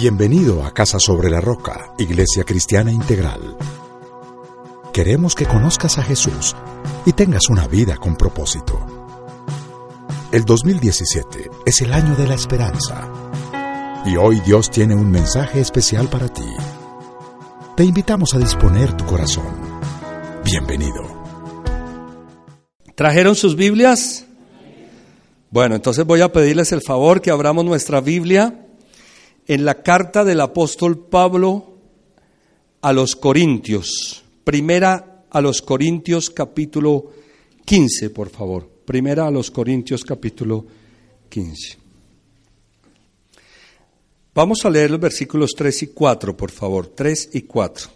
[0.00, 3.54] Bienvenido a Casa sobre la Roca, Iglesia Cristiana Integral.
[4.94, 6.56] Queremos que conozcas a Jesús
[7.04, 8.80] y tengas una vida con propósito.
[10.32, 13.12] El 2017 es el año de la esperanza.
[14.06, 16.48] Y hoy Dios tiene un mensaje especial para ti.
[17.76, 19.52] Te invitamos a disponer tu corazón.
[20.42, 21.02] Bienvenido.
[22.94, 24.24] ¿Trajeron sus Biblias?
[25.50, 28.66] Bueno, entonces voy a pedirles el favor que abramos nuestra Biblia
[29.50, 31.74] en la carta del apóstol Pablo
[32.82, 34.22] a los Corintios.
[34.44, 37.10] Primera a los Corintios capítulo
[37.64, 38.70] 15, por favor.
[38.84, 40.64] Primera a los Corintios capítulo
[41.28, 41.78] 15.
[44.32, 46.86] Vamos a leer los versículos 3 y 4, por favor.
[46.86, 47.90] 3 y 4.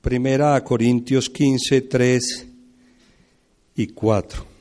[0.00, 2.46] Primera a Corintios 15, 3
[3.74, 4.55] y 4.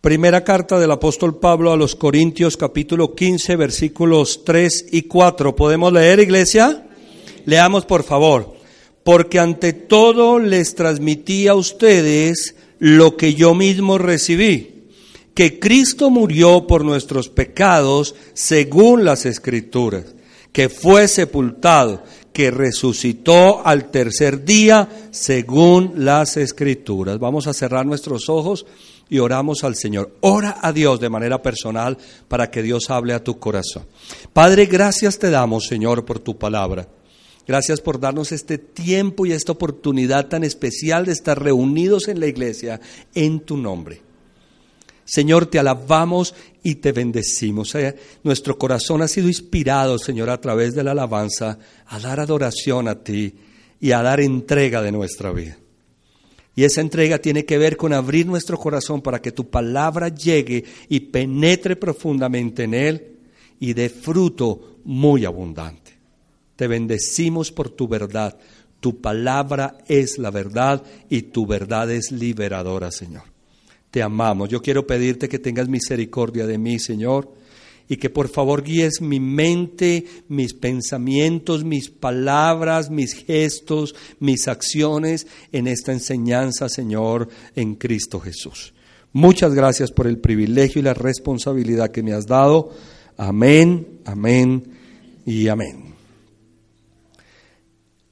[0.00, 5.54] Primera carta del apóstol Pablo a los Corintios capítulo 15 versículos 3 y 4.
[5.54, 6.86] ¿Podemos leer, iglesia?
[7.44, 8.54] Leamos por favor.
[9.04, 14.86] Porque ante todo les transmití a ustedes lo que yo mismo recibí,
[15.34, 20.14] que Cristo murió por nuestros pecados según las escrituras,
[20.50, 27.18] que fue sepultado, que resucitó al tercer día según las escrituras.
[27.18, 28.64] Vamos a cerrar nuestros ojos
[29.10, 30.16] y oramos al Señor.
[30.20, 33.86] Ora a Dios de manera personal para que Dios hable a tu corazón.
[34.32, 36.88] Padre, gracias te damos, Señor, por tu palabra.
[37.46, 42.28] Gracias por darnos este tiempo y esta oportunidad tan especial de estar reunidos en la
[42.28, 42.80] iglesia
[43.12, 44.02] en tu nombre.
[45.04, 47.74] Señor, te alabamos y te bendecimos.
[47.74, 52.86] Eh, nuestro corazón ha sido inspirado, Señor, a través de la alabanza, a dar adoración
[52.86, 53.34] a ti
[53.80, 55.58] y a dar entrega de nuestra vida.
[56.54, 60.64] Y esa entrega tiene que ver con abrir nuestro corazón para que tu palabra llegue
[60.88, 63.16] y penetre profundamente en él
[63.60, 65.92] y dé fruto muy abundante.
[66.56, 68.36] Te bendecimos por tu verdad.
[68.80, 73.24] Tu palabra es la verdad y tu verdad es liberadora, Señor.
[73.90, 74.48] Te amamos.
[74.48, 77.39] Yo quiero pedirte que tengas misericordia de mí, Señor
[77.90, 85.26] y que por favor guíes mi mente, mis pensamientos, mis palabras, mis gestos, mis acciones
[85.50, 88.74] en esta enseñanza, Señor, en Cristo Jesús.
[89.12, 92.70] Muchas gracias por el privilegio y la responsabilidad que me has dado.
[93.16, 94.62] Amén, amén
[95.26, 95.92] y amén.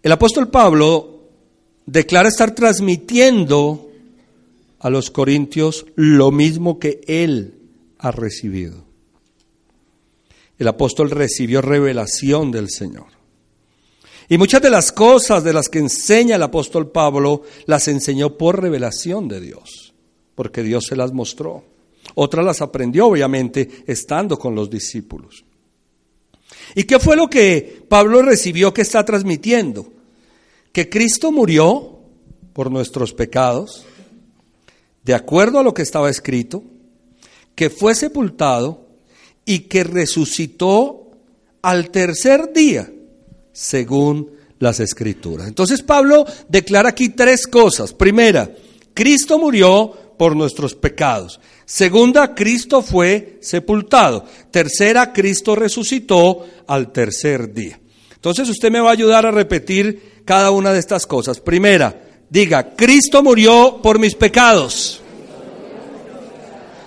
[0.03, 1.22] El apóstol Pablo
[1.87, 3.93] declara estar transmitiendo
[4.81, 7.55] a los corintios lo mismo que él
[7.99, 8.88] ha recibido
[10.58, 13.06] el apóstol recibió revelación del Señor.
[14.28, 18.60] Y muchas de las cosas de las que enseña el apóstol Pablo las enseñó por
[18.60, 19.94] revelación de Dios,
[20.34, 21.64] porque Dios se las mostró.
[22.14, 25.44] Otras las aprendió, obviamente, estando con los discípulos.
[26.75, 29.90] ¿Y qué fue lo que Pablo recibió que está transmitiendo?
[30.72, 32.00] Que Cristo murió
[32.52, 33.86] por nuestros pecados,
[35.04, 36.62] de acuerdo a lo que estaba escrito,
[37.54, 38.88] que fue sepultado
[39.48, 41.10] y que resucitó
[41.62, 42.92] al tercer día,
[43.50, 45.48] según las escrituras.
[45.48, 47.94] Entonces Pablo declara aquí tres cosas.
[47.94, 48.50] Primera,
[48.92, 51.41] Cristo murió por nuestros pecados.
[51.64, 54.26] Segunda, Cristo fue sepultado.
[54.50, 57.81] Tercera, Cristo resucitó al tercer día.
[58.16, 61.41] Entonces usted me va a ayudar a repetir cada una de estas cosas.
[61.41, 61.98] Primera,
[62.28, 65.00] diga, Cristo murió por mis pecados.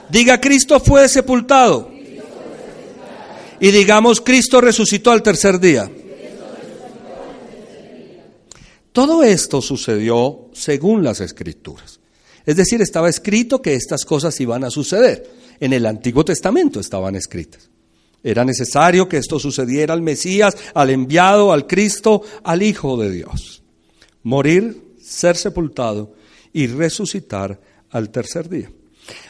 [0.10, 1.91] Diga, Cristo fue sepultado
[3.62, 5.90] y digamos, Cristo resucitó al tercer día.
[8.92, 12.00] Todo esto sucedió según las escrituras.
[12.44, 15.30] Es decir, estaba escrito que estas cosas iban a suceder.
[15.60, 17.70] En el Antiguo Testamento estaban escritas.
[18.24, 23.62] Era necesario que esto sucediera al Mesías, al enviado, al Cristo, al Hijo de Dios.
[24.24, 26.16] Morir, ser sepultado
[26.52, 27.62] y resucitar
[27.92, 28.72] al tercer día.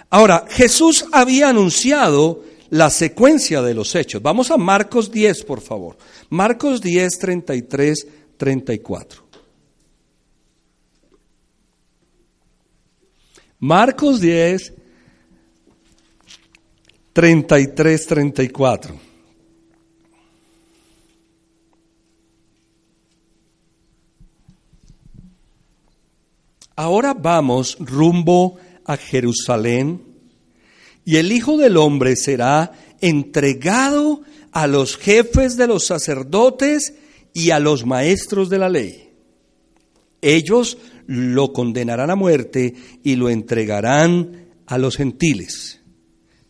[0.09, 4.21] Ahora, Jesús había anunciado la secuencia de los hechos.
[4.21, 5.97] Vamos a Marcos 10, por favor.
[6.29, 8.07] Marcos 10, 33,
[8.37, 9.23] 34.
[13.59, 14.73] Marcos 10,
[17.13, 18.99] 33, 34.
[26.77, 30.10] Ahora vamos rumbo a Jerusalén
[31.05, 34.21] y el Hijo del Hombre será entregado
[34.51, 36.93] a los jefes de los sacerdotes
[37.33, 39.09] y a los maestros de la ley.
[40.21, 40.77] Ellos
[41.07, 45.81] lo condenarán a muerte y lo entregarán a los gentiles.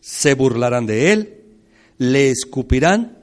[0.00, 1.42] Se burlarán de él,
[1.98, 3.18] le escupirán,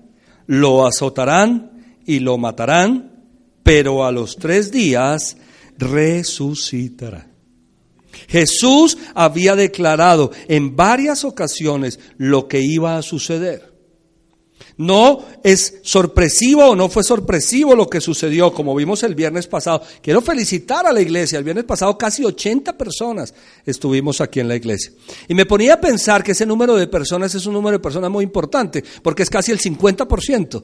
[0.47, 3.25] lo azotarán y lo matarán,
[3.63, 5.37] pero a los tres días
[5.77, 7.27] resucitará.
[8.27, 13.69] Jesús había declarado en varias ocasiones lo que iba a suceder.
[14.77, 19.81] No es sorpresivo o no fue sorpresivo lo que sucedió, como vimos el viernes pasado.
[20.01, 21.37] Quiero felicitar a la iglesia.
[21.37, 23.33] El viernes pasado casi 80 personas
[23.65, 24.93] estuvimos aquí en la iglesia.
[25.27, 28.09] Y me ponía a pensar que ese número de personas es un número de personas
[28.09, 30.63] muy importante, porque es casi el 50%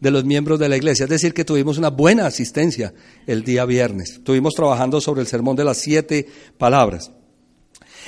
[0.00, 1.04] de los miembros de la iglesia.
[1.04, 2.92] Es decir, que tuvimos una buena asistencia
[3.26, 4.12] el día viernes.
[4.12, 6.26] Estuvimos trabajando sobre el sermón de las siete
[6.58, 7.10] palabras.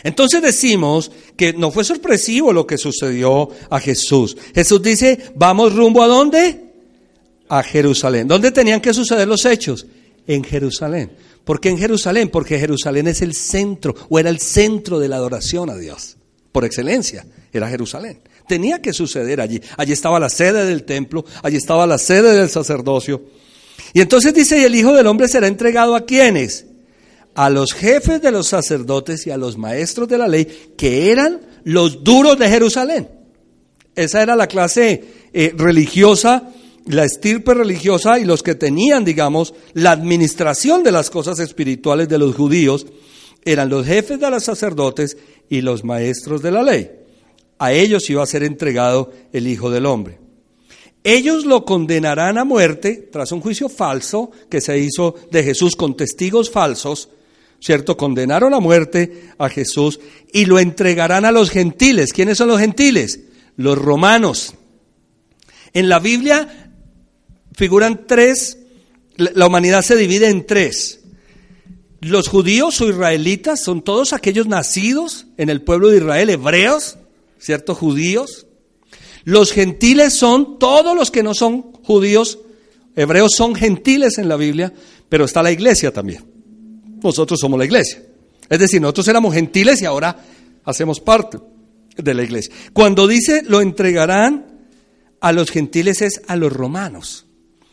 [0.05, 4.37] Entonces decimos que no fue sorpresivo lo que sucedió a Jesús.
[4.55, 6.73] Jesús dice, vamos rumbo a dónde?
[7.49, 8.29] A Jerusalén.
[8.29, 9.87] ¿Dónde tenían que suceder los hechos?
[10.27, 11.13] En Jerusalén.
[11.45, 12.29] ¿Por qué en Jerusalén?
[12.29, 16.19] Porque Jerusalén es el centro, o era el centro de la adoración a Dios.
[16.53, 18.21] Por excelencia, era Jerusalén.
[18.49, 19.61] Tenía que suceder allí.
[19.77, 23.23] Allí estaba la sede del templo, allí estaba la sede del sacerdocio.
[23.93, 26.67] Y entonces dice, y el Hijo del Hombre será entregado a quienes?
[27.39, 31.41] a los jefes de los sacerdotes y a los maestros de la ley, que eran
[31.63, 33.09] los duros de Jerusalén.
[33.95, 36.51] Esa era la clase eh, religiosa,
[36.87, 42.19] la estirpe religiosa y los que tenían, digamos, la administración de las cosas espirituales de
[42.19, 42.87] los judíos,
[43.45, 45.17] eran los jefes de los sacerdotes
[45.49, 46.91] y los maestros de la ley.
[47.59, 50.19] A ellos iba a ser entregado el Hijo del Hombre.
[51.05, 55.97] Ellos lo condenarán a muerte tras un juicio falso que se hizo de Jesús con
[55.97, 57.09] testigos falsos
[57.61, 57.97] ¿cierto?
[57.97, 60.01] Condenaron a muerte a Jesús
[60.33, 62.13] y lo entregarán a los gentiles.
[62.13, 63.21] ¿Quiénes son los gentiles?
[63.57, 64.55] Los romanos.
[65.73, 66.73] En la Biblia
[67.55, 68.59] figuran tres,
[69.17, 71.01] la humanidad se divide en tres.
[72.01, 76.97] Los judíos o israelitas son todos aquellos nacidos en el pueblo de Israel, hebreos,
[77.39, 77.75] ¿cierto?
[77.75, 78.47] Judíos.
[79.25, 82.39] Los gentiles son todos los que no son judíos,
[82.97, 84.73] hebreos son gentiles en la Biblia,
[85.09, 86.39] pero está la iglesia también
[87.03, 88.03] nosotros somos la iglesia.
[88.49, 90.17] Es decir, nosotros éramos gentiles y ahora
[90.65, 91.39] hacemos parte
[91.97, 92.55] de la iglesia.
[92.73, 94.47] Cuando dice lo entregarán
[95.21, 97.27] a los gentiles es a los romanos,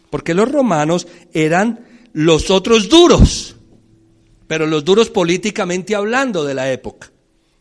[0.09, 3.55] porque los romanos eran los otros duros,
[4.47, 7.11] pero los duros políticamente hablando de la época.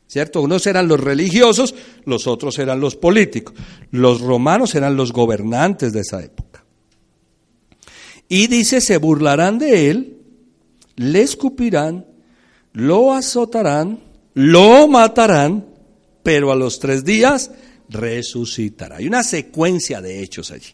[0.06, 0.42] ¿Cierto?
[0.42, 1.74] Unos eran los religiosos,
[2.04, 3.54] los otros eran los políticos.
[3.90, 6.64] Los romanos eran los gobernantes de esa época.
[8.28, 10.14] Y dice, se burlarán de él
[10.96, 12.06] le escupirán,
[12.72, 14.00] lo azotarán,
[14.34, 15.66] lo matarán,
[16.22, 17.50] pero a los tres días
[17.88, 18.96] resucitará.
[18.96, 20.70] Hay una secuencia de hechos allí.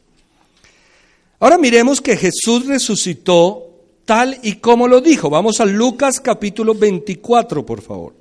[1.41, 3.67] Ahora miremos que Jesús resucitó
[4.05, 5.31] tal y como lo dijo.
[5.31, 8.15] Vamos a Lucas capítulo 24, por favor,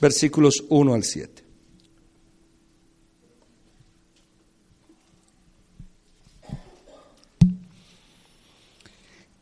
[0.00, 1.44] versículos 1 al 7.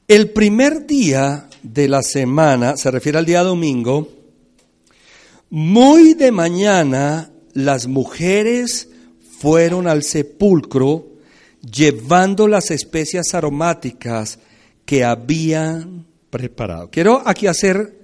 [0.08, 4.08] El primer día de la semana, se refiere al día domingo,
[5.50, 8.88] muy de mañana las mujeres
[9.38, 11.06] fueron al sepulcro
[11.60, 14.38] llevando las especias aromáticas
[14.84, 16.90] que habían preparado.
[16.90, 17.97] Quiero aquí hacer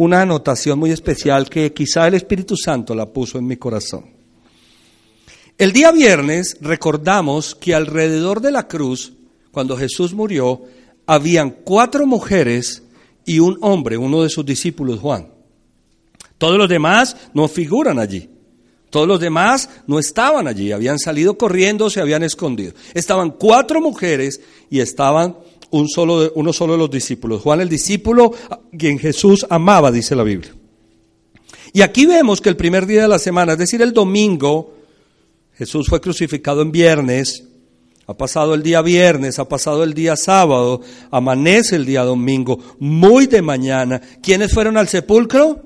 [0.00, 4.06] una anotación muy especial que quizá el Espíritu Santo la puso en mi corazón.
[5.58, 9.12] El día viernes recordamos que alrededor de la cruz,
[9.52, 10.62] cuando Jesús murió,
[11.04, 12.82] habían cuatro mujeres
[13.26, 15.28] y un hombre, uno de sus discípulos, Juan.
[16.38, 18.30] Todos los demás no figuran allí.
[18.88, 22.72] Todos los demás no estaban allí, habían salido corriendo, se habían escondido.
[22.94, 24.40] Estaban cuatro mujeres
[24.70, 25.36] y estaban
[25.70, 27.42] un solo uno solo de los discípulos.
[27.42, 28.32] Juan el discípulo
[28.76, 30.54] quien Jesús amaba, dice la Biblia.
[31.72, 34.74] Y aquí vemos que el primer día de la semana, es decir, el domingo,
[35.54, 37.44] Jesús fue crucificado en viernes,
[38.06, 40.80] ha pasado el día viernes, ha pasado el día sábado,
[41.12, 44.00] amanece el día domingo, muy de mañana.
[44.20, 45.62] ¿Quiénes fueron al sepulcro?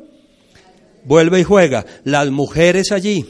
[1.05, 1.87] Vuelve y juega.
[2.05, 3.25] Las mujeres allí.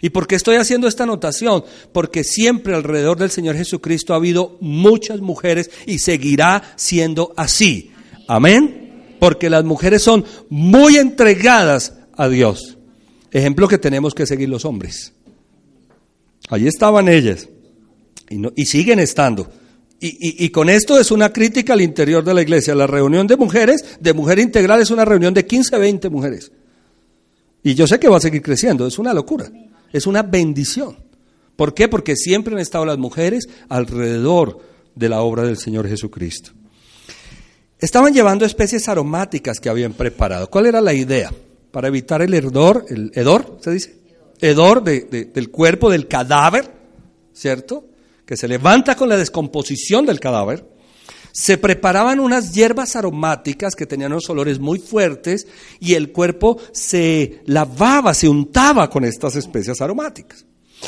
[0.00, 1.64] ¿Y por qué estoy haciendo esta anotación?
[1.92, 7.92] Porque siempre alrededor del Señor Jesucristo ha habido muchas mujeres y seguirá siendo así.
[8.26, 9.16] Amén.
[9.18, 12.78] Porque las mujeres son muy entregadas a Dios.
[13.30, 15.12] Ejemplo que tenemos que seguir los hombres.
[16.48, 17.48] Allí estaban ellas
[18.28, 19.50] y, y siguen estando.
[20.02, 22.74] Y, y, con esto es una crítica al interior de la iglesia.
[22.74, 26.50] La reunión de mujeres, de mujer integral, es una reunión de 15, 20 mujeres.
[27.62, 29.50] Y yo sé que va a seguir creciendo, es una locura,
[29.92, 30.96] es una bendición.
[31.56, 31.88] ¿Por qué?
[31.88, 34.58] Porque siempre han estado las mujeres alrededor
[34.94, 36.52] de la obra del Señor Jesucristo.
[37.78, 40.50] Estaban llevando especies aromáticas que habían preparado.
[40.50, 41.32] ¿Cuál era la idea?
[41.70, 43.96] Para evitar el hedor, el hedor, ¿se dice?
[44.40, 46.70] Hedor del cuerpo, del cadáver,
[47.32, 47.86] ¿cierto?
[48.26, 50.64] Que se levanta con la descomposición del cadáver
[51.32, 55.46] se preparaban unas hierbas aromáticas que tenían unos olores muy fuertes
[55.78, 60.46] y el cuerpo se lavaba, se untaba con estas especias aromáticas.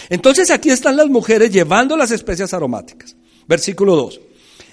[0.09, 3.17] Entonces aquí están las mujeres llevando las especias aromáticas.
[3.47, 4.21] Versículo 2.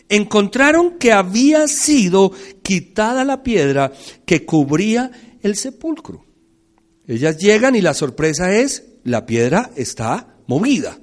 [0.09, 2.31] Encontraron que había sido
[2.63, 3.91] quitada la piedra
[4.25, 5.11] que cubría
[5.41, 6.25] el sepulcro.
[7.07, 10.97] Ellas llegan y la sorpresa es, la piedra está movida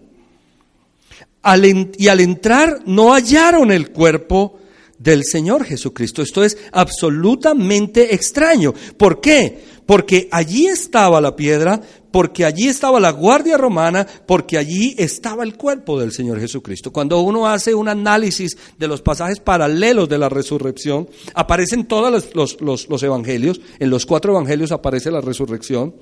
[1.98, 4.58] y al entrar no hallaron el cuerpo
[4.98, 6.22] del Señor Jesucristo.
[6.22, 8.74] Esto es absolutamente extraño.
[8.96, 9.76] ¿Por qué?
[9.84, 15.56] Porque allí estaba la piedra, porque allí estaba la guardia romana, porque allí estaba el
[15.56, 16.92] cuerpo del Señor Jesucristo.
[16.92, 22.60] Cuando uno hace un análisis de los pasajes paralelos de la resurrección, aparecen todos los,
[22.88, 25.94] los evangelios, en los cuatro evangelios aparece la resurrección.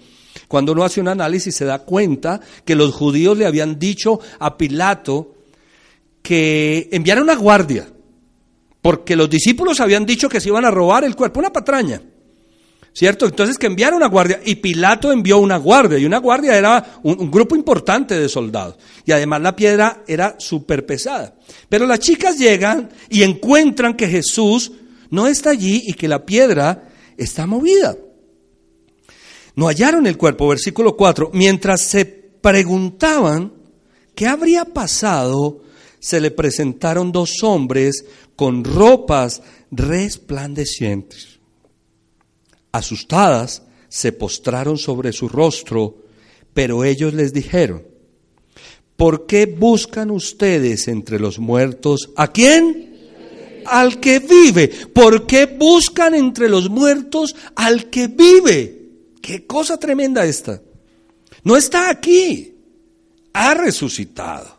[0.49, 4.57] Cuando uno hace un análisis se da cuenta que los judíos le habían dicho a
[4.57, 5.34] Pilato,
[6.25, 7.87] que enviara una guardia,
[8.81, 12.01] porque los discípulos habían dicho que se iban a robar el cuerpo, una patraña.
[12.95, 13.27] ¿Cierto?
[13.27, 17.29] Entonces que enviara una guardia y Pilato envió una guardia y una guardia era un,
[17.31, 21.35] grupo importante de soldados y además la piedra era súper pesada.
[21.69, 24.73] Pero las chicas llegan y encuentran que Jesús
[25.11, 26.89] no está allí y que la piedra
[27.19, 27.97] está movida.
[29.57, 33.53] No hallaron el cuerpo, versículo 4, mientras se preguntaban
[34.15, 35.64] qué habría pasado
[36.05, 38.05] se le presentaron dos hombres
[38.37, 41.39] con ropas resplandecientes.
[42.73, 46.05] Asustadas, se postraron sobre su rostro,
[46.53, 47.85] pero ellos les dijeron,
[48.97, 53.63] ¿por qué buscan ustedes entre los muertos a quién?
[53.65, 54.69] Al que vive.
[54.69, 58.91] ¿Por qué buscan entre los muertos al que vive?
[59.23, 60.61] Qué cosa tremenda esta.
[61.45, 62.59] No está aquí,
[63.33, 64.54] ha resucitado.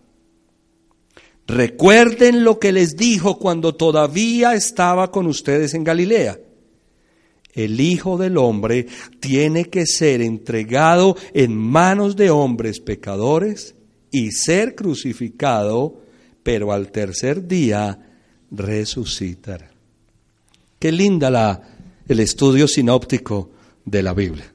[1.48, 6.40] Recuerden lo que les dijo cuando todavía estaba con ustedes en Galilea.
[7.54, 8.88] El Hijo del Hombre
[9.20, 13.76] tiene que ser entregado en manos de hombres pecadores
[14.12, 16.02] y ser crucificado,
[16.44, 18.00] pero al tercer día
[18.52, 19.72] resucitar.
[20.80, 21.62] Qué linda la,
[22.08, 23.52] el estudio sinóptico
[23.86, 24.52] de la Biblia.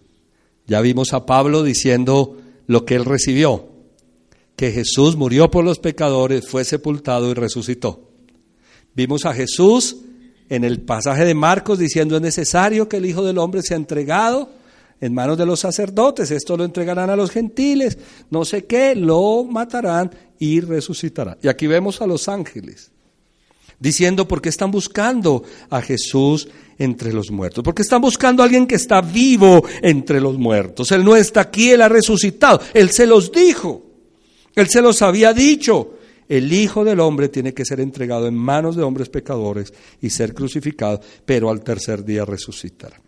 [0.67, 3.70] Ya vimos a Pablo diciendo lo que él recibió
[4.61, 8.11] que Jesús murió por los pecadores, fue sepultado y resucitó.
[8.95, 9.97] Vimos a Jesús
[10.51, 14.51] en el pasaje de Marcos diciendo es necesario que el Hijo del Hombre sea entregado
[15.01, 17.97] en manos de los sacerdotes, esto lo entregarán a los gentiles,
[18.29, 21.39] no sé qué, lo matarán y resucitará.
[21.43, 22.91] Y aquí vemos a los ángeles
[23.79, 28.67] diciendo por qué están buscando a Jesús entre los muertos, porque están buscando a alguien
[28.67, 30.93] que está vivo entre los muertos.
[30.93, 33.90] Él no está aquí, él ha resucitado, él se los dijo.
[34.55, 35.95] Él se los había dicho.
[36.29, 40.33] El Hijo del Hombre tiene que ser entregado en manos de hombres pecadores y ser
[40.33, 43.01] crucificado, pero al tercer día resucitará.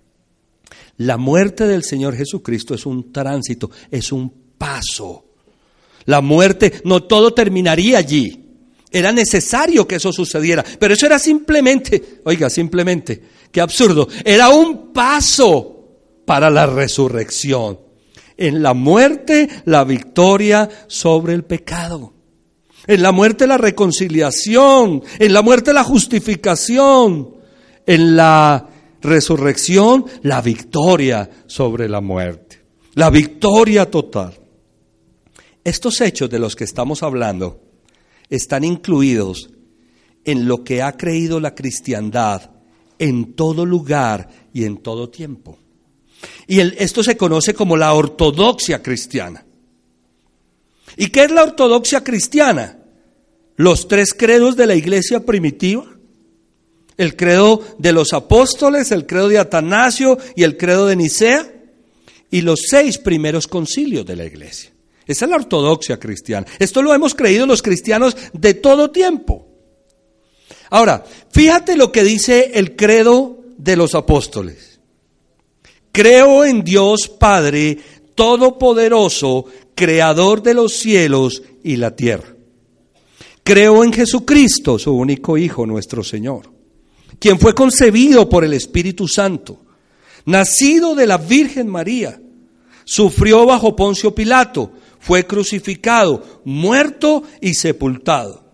[0.98, 5.26] La muerte del Señor Jesucristo es un tránsito, es un paso.
[6.06, 8.38] La muerte, no todo terminaría allí.
[8.90, 14.92] Era necesario que eso sucediera, pero eso era simplemente, oiga, simplemente, qué absurdo, era un
[14.92, 15.86] paso
[16.26, 17.91] para la resurrección
[18.42, 22.12] en la muerte la victoria sobre el pecado.
[22.88, 27.36] En la muerte la reconciliación, en la muerte la justificación,
[27.86, 28.68] en la
[29.00, 34.34] resurrección la victoria sobre la muerte, la victoria total.
[35.62, 37.60] Estos hechos de los que estamos hablando
[38.28, 39.50] están incluidos
[40.24, 42.50] en lo que ha creído la cristiandad
[42.98, 45.58] en todo lugar y en todo tiempo.
[46.46, 49.44] Y esto se conoce como la ortodoxia cristiana.
[50.96, 52.78] ¿Y qué es la ortodoxia cristiana?
[53.56, 55.86] Los tres credos de la iglesia primitiva.
[56.96, 61.52] El credo de los apóstoles, el credo de Atanasio y el credo de Nicea.
[62.30, 64.72] Y los seis primeros concilios de la iglesia.
[65.06, 66.46] Esa es la ortodoxia cristiana.
[66.58, 69.48] Esto lo hemos creído los cristianos de todo tiempo.
[70.70, 74.71] Ahora, fíjate lo que dice el credo de los apóstoles.
[75.92, 77.78] Creo en Dios Padre
[78.14, 82.34] Todopoderoso, creador de los cielos y la tierra.
[83.42, 86.50] Creo en Jesucristo, su único Hijo, nuestro Señor,
[87.18, 89.60] quien fue concebido por el Espíritu Santo,
[90.24, 92.20] nacido de la Virgen María,
[92.84, 98.44] sufrió bajo Poncio Pilato, fue crucificado, muerto y sepultado.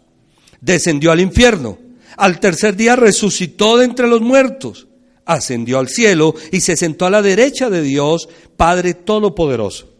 [0.61, 1.79] Descendió al infierno.
[2.17, 4.88] Al tercer día resucitó de entre los muertos,
[5.29, 9.91] ascendió al cielo y se sentó a la derecha de Dios, Padre Todopoderoso.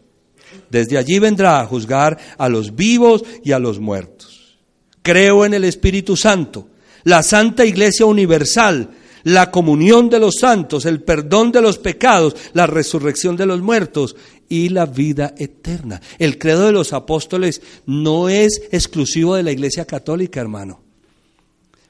[0.69, 4.57] Desde allí vendrá a juzgar a los vivos y a los muertos.
[5.03, 6.67] Creo en el Espíritu Santo,
[7.03, 8.89] la Santa Iglesia Universal,
[9.23, 14.15] la comunión de los santos, el perdón de los pecados, la resurrección de los muertos
[14.49, 16.01] y la vida eterna.
[16.17, 20.81] El credo de los apóstoles no es exclusivo de la Iglesia Católica, hermano.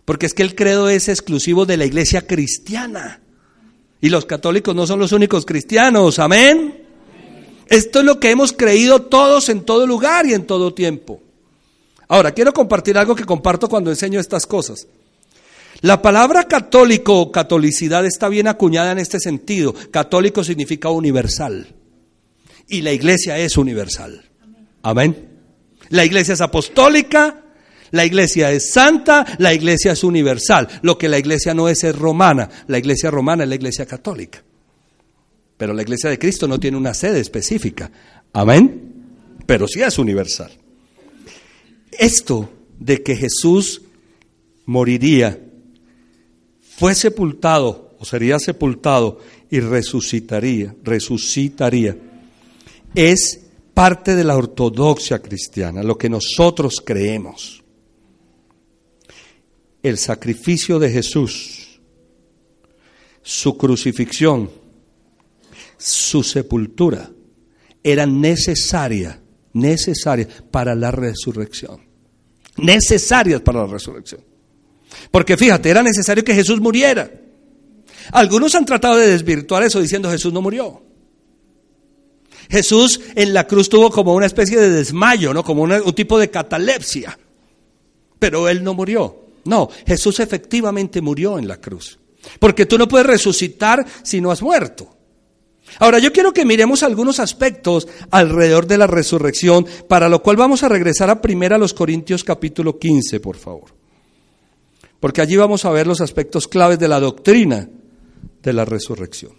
[0.04, 3.22] Porque es que el credo es exclusivo de la Iglesia cristiana.
[4.02, 6.20] Y los católicos no son los únicos cristianos.
[6.20, 6.84] Amén.
[7.68, 11.22] Esto es lo que hemos creído todos en todo lugar y en todo tiempo.
[12.08, 14.88] Ahora, quiero compartir algo que comparto cuando enseño estas cosas.
[15.82, 19.74] La palabra católico o catolicidad está bien acuñada en este sentido.
[19.92, 21.68] Católico significa universal.
[22.68, 24.26] Y la iglesia es universal.
[24.82, 25.30] Amén.
[25.90, 27.44] La iglesia es apostólica,
[27.92, 30.68] la iglesia es santa, la iglesia es universal.
[30.82, 32.50] Lo que la iglesia no es es romana.
[32.68, 34.44] La iglesia romana es la iglesia católica.
[35.58, 37.92] Pero la iglesia de Cristo no tiene una sede específica.
[38.34, 38.94] Amén.
[39.46, 40.52] Pero sí es universal.
[41.92, 43.82] Esto de que Jesús
[44.66, 45.38] moriría
[46.78, 49.20] fue sepultado o sería sepultado
[49.50, 51.98] y resucitaría, resucitaría,
[52.96, 53.42] es
[53.74, 57.59] parte de la ortodoxia cristiana, lo que nosotros creemos.
[59.82, 61.80] El sacrificio de Jesús,
[63.22, 64.50] su crucifixión,
[65.78, 67.10] su sepultura,
[67.84, 69.22] era necesaria,
[69.54, 71.82] necesaria para la resurrección.
[72.58, 74.22] Necesarias para la resurrección.
[75.12, 77.10] Porque fíjate, era necesario que Jesús muriera.
[78.12, 80.84] Algunos han tratado de desvirtuar eso diciendo Jesús no murió.
[82.50, 85.44] Jesús en la cruz tuvo como una especie de desmayo, ¿no?
[85.44, 87.18] Como un tipo de catalepsia.
[88.18, 89.29] Pero él no murió.
[89.46, 92.00] No, Jesús efectivamente murió en la cruz.
[92.40, 94.96] Porque tú no puedes resucitar si no has muerto.
[95.80, 100.64] Ahora yo quiero que miremos algunos aspectos alrededor de la resurrección, para lo cual vamos
[100.64, 103.80] a regresar a primera los Corintios capítulo 15, por favor
[105.00, 107.70] porque allí vamos a ver los aspectos claves de la doctrina
[108.42, 109.34] de la resurrección.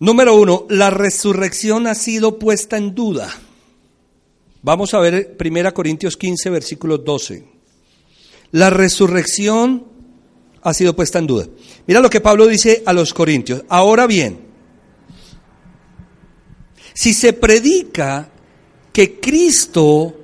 [0.00, 3.30] Número uno, la resurrección ha sido puesta en duda.
[4.62, 7.44] Vamos a ver 1 Corintios 15, versículo 12.
[8.52, 9.84] La resurrección
[10.62, 11.48] ha sido puesta en duda.
[11.86, 13.62] Mira lo que Pablo dice a los corintios.
[13.68, 14.40] Ahora bien,
[16.94, 18.30] si se predica
[18.94, 20.18] que Cristo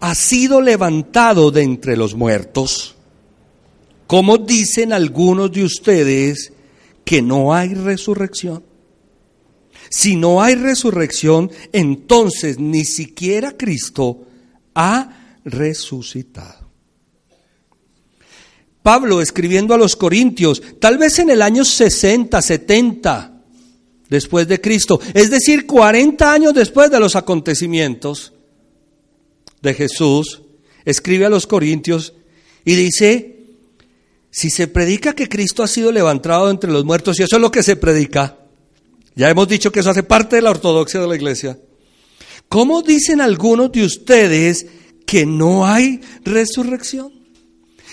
[0.00, 2.96] ha sido levantado de entre los muertos,
[4.08, 6.52] ¿cómo dicen algunos de ustedes
[7.04, 8.71] que no hay resurrección?
[9.92, 14.22] Si no hay resurrección, entonces ni siquiera Cristo
[14.74, 16.70] ha resucitado.
[18.82, 23.42] Pablo escribiendo a los Corintios, tal vez en el año 60, 70
[24.08, 28.32] después de Cristo, es decir, 40 años después de los acontecimientos
[29.60, 30.40] de Jesús,
[30.86, 32.14] escribe a los Corintios
[32.64, 33.44] y dice,
[34.30, 37.52] si se predica que Cristo ha sido levantado entre los muertos, y eso es lo
[37.52, 38.38] que se predica,
[39.14, 41.58] ya hemos dicho que eso hace parte de la ortodoxia de la iglesia,
[42.48, 44.66] ¿cómo dicen algunos de ustedes
[45.06, 47.12] que no hay resurrección?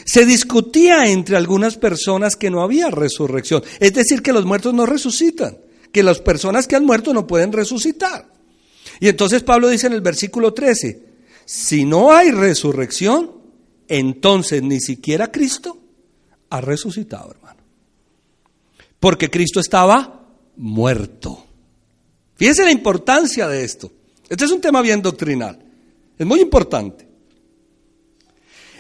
[0.06, 4.86] Se discutía entre algunas personas que no había resurrección, es decir, que los muertos no
[4.86, 5.58] resucitan,
[5.92, 8.32] que las personas que han muerto no pueden resucitar.
[9.00, 11.04] Y entonces Pablo dice en el versículo 13,
[11.46, 13.32] si no hay resurrección,
[13.88, 15.78] entonces ni siquiera Cristo
[16.50, 17.60] ha resucitado, hermano.
[19.00, 20.19] Porque Cristo estaba
[20.60, 21.46] muerto.
[22.36, 23.92] Fíjense la importancia de esto.
[24.28, 25.58] Este es un tema bien doctrinal.
[26.18, 27.08] Es muy importante.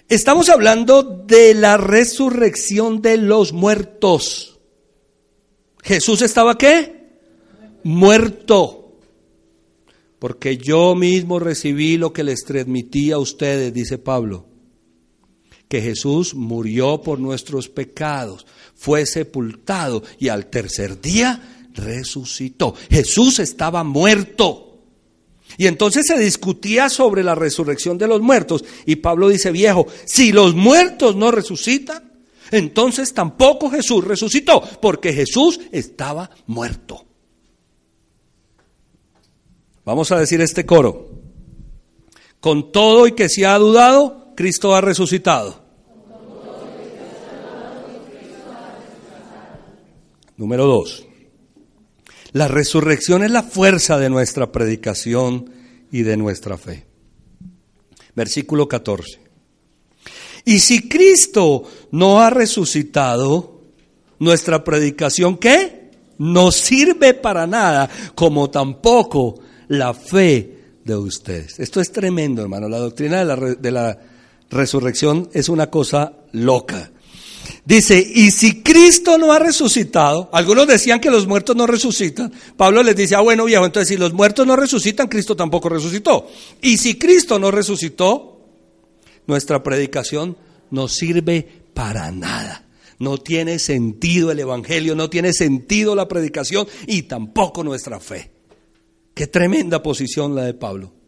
[0.07, 4.59] Estamos hablando de la resurrección de los muertos.
[5.81, 7.09] Jesús estaba qué?
[7.83, 8.97] Muerto.
[10.19, 14.47] Porque yo mismo recibí lo que les transmití a ustedes, dice Pablo.
[15.69, 22.75] Que Jesús murió por nuestros pecados, fue sepultado y al tercer día resucitó.
[22.89, 24.65] Jesús estaba muerto.
[25.57, 28.63] Y entonces se discutía sobre la resurrección de los muertos.
[28.85, 32.09] Y Pablo dice, viejo, si los muertos no resucitan,
[32.51, 37.05] entonces tampoco Jesús resucitó, porque Jesús estaba muerto.
[39.85, 41.09] Vamos a decir este coro.
[42.39, 45.61] Con todo y que se ha dudado, Cristo ha resucitado.
[50.37, 51.08] Número dos.
[52.31, 55.51] La resurrección es la fuerza de nuestra predicación
[55.91, 56.85] y de nuestra fe.
[58.15, 59.19] Versículo 14.
[60.45, 63.59] Y si Cristo no ha resucitado,
[64.19, 65.91] nuestra predicación, ¿qué?
[66.17, 69.39] No sirve para nada, como tampoco
[69.69, 71.59] la fe de ustedes.
[71.59, 72.67] Esto es tremendo, hermano.
[72.67, 73.97] La doctrina de la, de la
[74.49, 76.91] resurrección es una cosa loca.
[77.65, 82.81] Dice, y si Cristo no ha resucitado, algunos decían que los muertos no resucitan, Pablo
[82.83, 86.27] les dice, ah, bueno viejo, entonces si los muertos no resucitan, Cristo tampoco resucitó.
[86.61, 88.39] Y si Cristo no resucitó,
[89.27, 90.37] nuestra predicación
[90.71, 92.65] no sirve para nada.
[92.97, 98.31] No tiene sentido el Evangelio, no tiene sentido la predicación y tampoco nuestra fe.
[99.13, 100.98] Qué tremenda posición la de Pablo.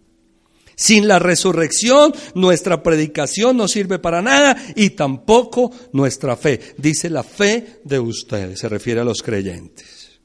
[0.81, 6.59] Sin la resurrección, nuestra predicación no sirve para nada y tampoco nuestra fe.
[6.75, 10.19] Dice la fe de ustedes, se refiere a los creyentes.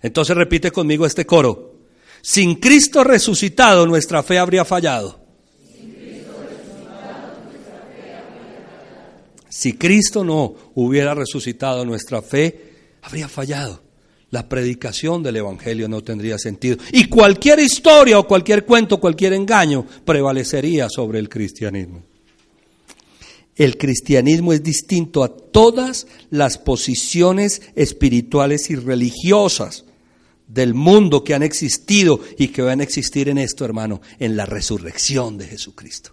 [0.00, 1.74] Entonces repite conmigo este coro.
[2.22, 5.18] Sin Cristo resucitado, nuestra fe habría fallado.
[9.48, 13.87] Si Cristo no hubiera resucitado, nuestra fe habría fallado
[14.30, 16.76] la predicación del Evangelio no tendría sentido.
[16.92, 22.02] Y cualquier historia o cualquier cuento, cualquier engaño prevalecería sobre el cristianismo.
[23.56, 29.84] El cristianismo es distinto a todas las posiciones espirituales y religiosas
[30.46, 34.46] del mundo que han existido y que van a existir en esto, hermano, en la
[34.46, 36.12] resurrección de Jesucristo.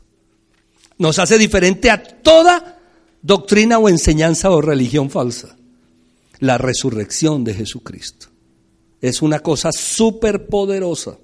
[0.98, 2.80] Nos hace diferente a toda
[3.22, 5.56] doctrina o enseñanza o religión falsa
[6.40, 8.28] la resurrección de Jesucristo.
[9.02, 11.18] Es una cosa súper poderosa.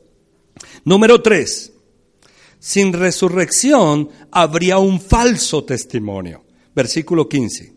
[0.83, 1.73] Número tres,
[2.59, 6.43] sin resurrección habría un falso testimonio.
[6.75, 7.73] Versículo 15.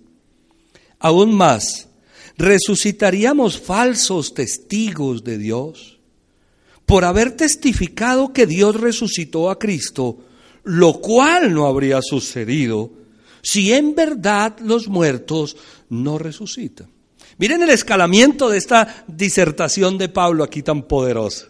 [0.98, 1.88] Aún más,
[2.36, 5.98] resucitaríamos falsos testigos de Dios
[6.86, 10.18] por haber testificado que Dios resucitó a Cristo,
[10.64, 12.92] lo cual no habría sucedido
[13.42, 15.56] si en verdad los muertos
[15.88, 16.93] no resucitan.
[17.38, 21.48] Miren el escalamiento de esta disertación de Pablo aquí tan poderosa.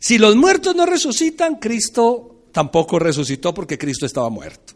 [0.00, 4.74] Si los muertos no resucitan, Cristo tampoco resucitó porque Cristo estaba muerto.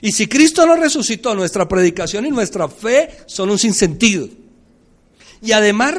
[0.00, 4.28] Y si Cristo no resucitó, nuestra predicación y nuestra fe son un sinsentido.
[5.40, 5.94] Y además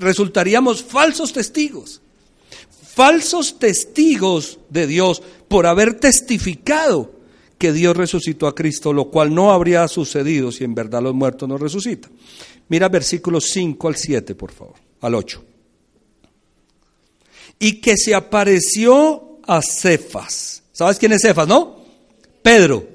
[0.00, 2.02] resultaríamos falsos testigos.
[2.94, 7.15] Falsos testigos de Dios por haber testificado
[7.58, 11.48] que Dios resucitó a Cristo, lo cual no habría sucedido si en verdad los muertos
[11.48, 12.12] no resucitan.
[12.68, 15.44] Mira versículos 5 al 7, por favor, al 8.
[17.58, 20.62] Y que se apareció a Cefas.
[20.72, 21.84] ¿Sabes quién es Cefas, no?
[22.42, 22.86] Pedro.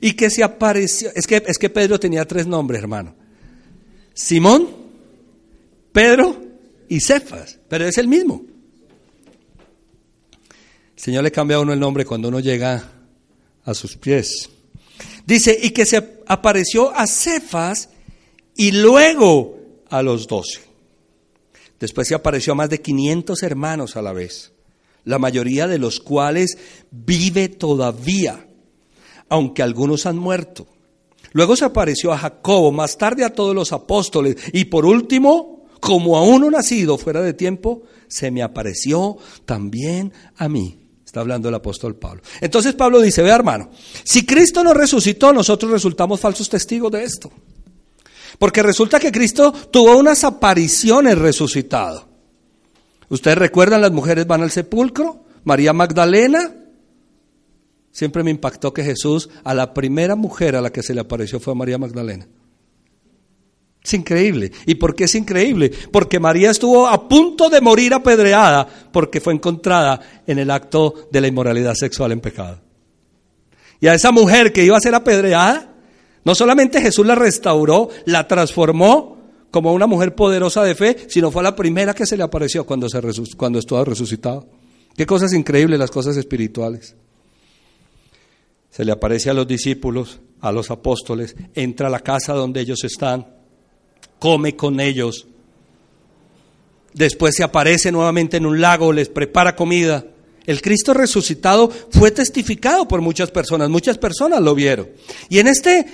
[0.00, 3.14] Y que se apareció, es que, es que Pedro tenía tres nombres, hermano.
[4.12, 4.68] Simón,
[5.92, 6.36] Pedro
[6.88, 8.44] y Cefas, pero es el mismo.
[10.96, 12.93] El Señor le cambia a uno el nombre cuando uno llega
[13.64, 14.50] a sus pies.
[15.26, 17.88] Dice, y que se apareció a Cefas
[18.56, 20.60] y luego a los doce.
[21.80, 24.52] Después se apareció a más de 500 hermanos a la vez,
[25.04, 26.56] la mayoría de los cuales
[26.90, 28.46] vive todavía,
[29.28, 30.66] aunque algunos han muerto.
[31.32, 36.16] Luego se apareció a Jacobo, más tarde a todos los apóstoles y por último, como
[36.16, 40.83] a uno nacido fuera de tiempo, se me apareció también a mí.
[41.14, 42.22] Está hablando el apóstol Pablo.
[42.40, 43.70] Entonces Pablo dice, ve hermano,
[44.02, 47.30] si Cristo no resucitó, nosotros resultamos falsos testigos de esto.
[48.36, 52.08] Porque resulta que Cristo tuvo unas apariciones resucitado.
[53.08, 55.24] ¿Ustedes recuerdan las mujeres van al sepulcro?
[55.44, 56.52] María Magdalena.
[57.92, 61.38] Siempre me impactó que Jesús a la primera mujer a la que se le apareció
[61.38, 62.26] fue a María Magdalena.
[63.84, 64.50] Es increíble.
[64.64, 65.70] ¿Y por qué es increíble?
[65.92, 71.20] Porque María estuvo a punto de morir apedreada porque fue encontrada en el acto de
[71.20, 72.60] la inmoralidad sexual en pecado.
[73.80, 75.74] Y a esa mujer que iba a ser apedreada,
[76.24, 79.18] no solamente Jesús la restauró, la transformó
[79.50, 82.88] como una mujer poderosa de fe, sino fue la primera que se le apareció cuando,
[82.88, 83.00] se
[83.36, 84.48] cuando estuvo resucitado.
[84.96, 86.96] Qué cosas increíbles las cosas espirituales.
[88.70, 92.82] Se le aparece a los discípulos, a los apóstoles, entra a la casa donde ellos
[92.82, 93.43] están
[94.24, 95.26] come con ellos.
[96.94, 100.06] después se aparece nuevamente en un lago, les prepara comida.
[100.46, 104.88] El Cristo resucitado fue testificado por muchas personas, muchas personas lo vieron.
[105.28, 105.84] Y en este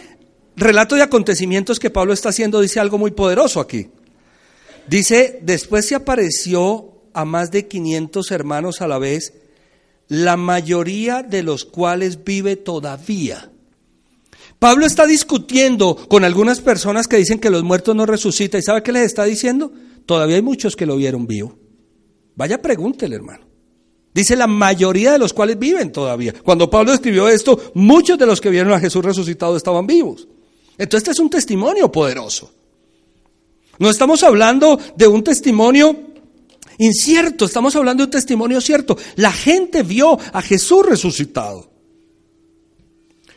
[0.55, 3.88] relato de acontecimientos que Pablo está haciendo dice algo muy poderoso aquí.
[4.87, 9.33] Dice, después se apareció a más de 500 hermanos a la vez,
[10.07, 13.51] la mayoría de los cuales vive todavía.
[14.61, 18.61] Pablo está discutiendo con algunas personas que dicen que los muertos no resucitan.
[18.61, 19.73] ¿Y sabe qué les está diciendo?
[20.05, 21.57] Todavía hay muchos que lo vieron vivo.
[22.37, 23.46] Vaya pregúntele, hermano.
[24.12, 26.35] Dice la mayoría de los cuales viven todavía.
[26.44, 30.29] Cuando Pablo escribió esto, muchos de los que vieron a Jesús resucitado estaban vivos.
[30.77, 32.53] Entonces este es un testimonio poderoso.
[33.79, 35.96] No estamos hablando de un testimonio
[36.77, 38.99] incierto, estamos hablando de un testimonio cierto.
[39.16, 41.70] La gente vio a Jesús resucitado.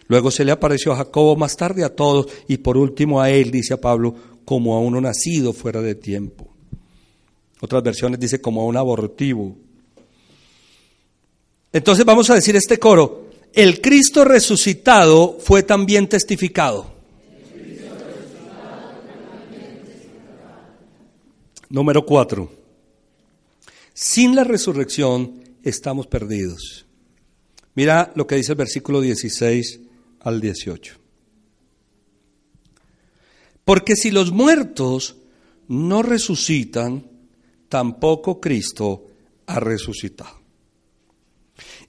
[0.07, 3.51] Luego se le apareció a Jacobo más tarde a todos y por último a él,
[3.51, 4.13] dice a Pablo,
[4.45, 6.53] como a uno nacido fuera de tiempo.
[7.61, 9.55] Otras versiones dice como a un abortivo.
[11.71, 16.91] Entonces vamos a decir este coro, el Cristo resucitado fue también testificado.
[21.69, 22.51] Número cuatro.
[23.93, 26.85] Sin la resurrección estamos perdidos.
[27.75, 29.79] Mira lo que dice el versículo 16
[30.23, 30.99] al 18.
[33.65, 35.17] Porque si los muertos
[35.67, 37.09] no resucitan,
[37.69, 39.07] tampoco Cristo
[39.45, 40.41] ha resucitado.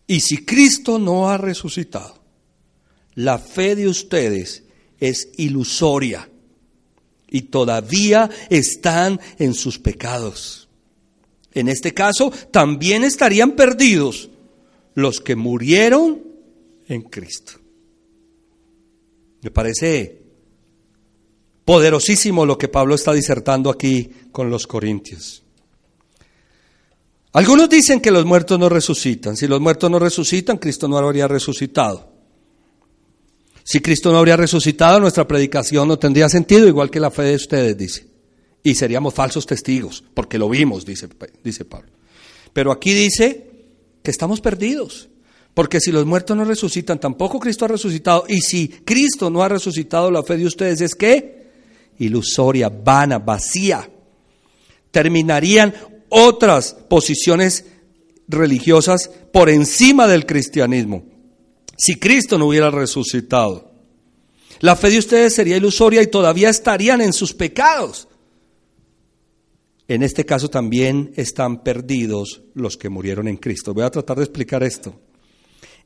[0.07, 2.23] Y si Cristo no ha resucitado,
[3.15, 4.65] la fe de ustedes
[5.01, 6.29] es ilusoria
[7.29, 10.69] y todavía están en sus pecados.
[11.53, 14.31] En este caso, también estarían perdidos
[14.95, 16.23] los que murieron
[16.87, 17.64] en Cristo.
[19.45, 20.23] Me parece
[21.67, 25.43] poderosísimo lo que Pablo está disertando aquí con los corintios.
[27.35, 29.37] Algunos dicen que los muertos no resucitan.
[29.37, 32.11] Si los muertos no resucitan, Cristo no habría resucitado.
[33.63, 37.35] Si Cristo no habría resucitado, nuestra predicación no tendría sentido, igual que la fe de
[37.35, 38.07] ustedes, dice.
[38.63, 41.07] Y seríamos falsos testigos, porque lo vimos, dice,
[41.43, 41.91] dice Pablo.
[42.55, 43.51] Pero aquí dice
[44.03, 45.11] que estamos perdidos.
[45.55, 48.25] Porque si los muertos no resucitan, tampoco Cristo ha resucitado.
[48.29, 51.45] Y si Cristo no ha resucitado, la fe de ustedes es que
[51.99, 53.89] ilusoria, vana, vacía.
[54.91, 55.73] Terminarían
[56.09, 57.67] otras posiciones
[58.27, 61.15] religiosas por encima del cristianismo
[61.77, 63.73] si Cristo no hubiera resucitado.
[64.61, 68.09] La fe de ustedes sería ilusoria y todavía estarían en sus pecados.
[69.87, 73.75] En este caso también están perdidos los que murieron en Cristo.
[73.75, 74.99] Voy a tratar de explicar esto.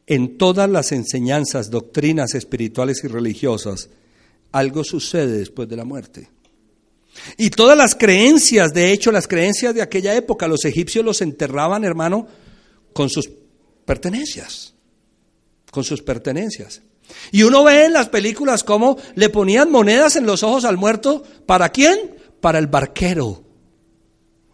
[0.08, 3.90] En todas las enseñanzas, doctrinas espirituales y religiosas,
[4.50, 6.30] algo sucede después de la muerte.
[7.36, 11.84] Y todas las creencias, de hecho, las creencias de aquella época, los egipcios los enterraban,
[11.84, 12.26] hermano,
[12.92, 13.30] con sus
[13.84, 14.74] pertenencias
[15.70, 16.82] con sus pertenencias.
[17.32, 21.22] Y uno ve en las películas cómo le ponían monedas en los ojos al muerto.
[21.46, 22.16] ¿Para quién?
[22.40, 23.44] Para el barquero.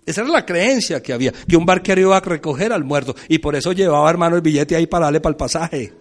[0.06, 3.14] Esa era la creencia que había, que un barquero iba a recoger al muerto.
[3.28, 5.92] Y por eso llevaba, hermano, el billete ahí para darle para el pasaje.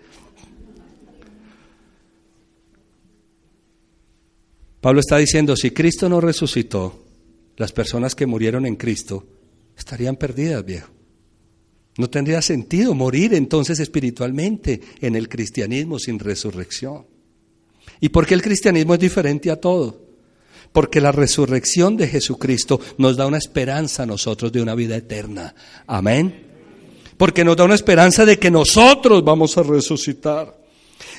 [4.82, 7.06] Pablo está diciendo, si Cristo no resucitó,
[7.56, 9.26] las personas que murieron en Cristo
[9.78, 10.90] estarían perdidas, viejo.
[11.98, 17.06] No tendría sentido morir entonces espiritualmente en el cristianismo sin resurrección.
[18.02, 20.02] ¿Y por qué el cristianismo es diferente a todo?
[20.74, 25.56] Porque la resurrección de Jesucristo nos da una esperanza a nosotros de una vida eterna.
[25.88, 26.48] Amén.
[27.16, 30.58] Porque nos da una esperanza de que nosotros vamos a resucitar.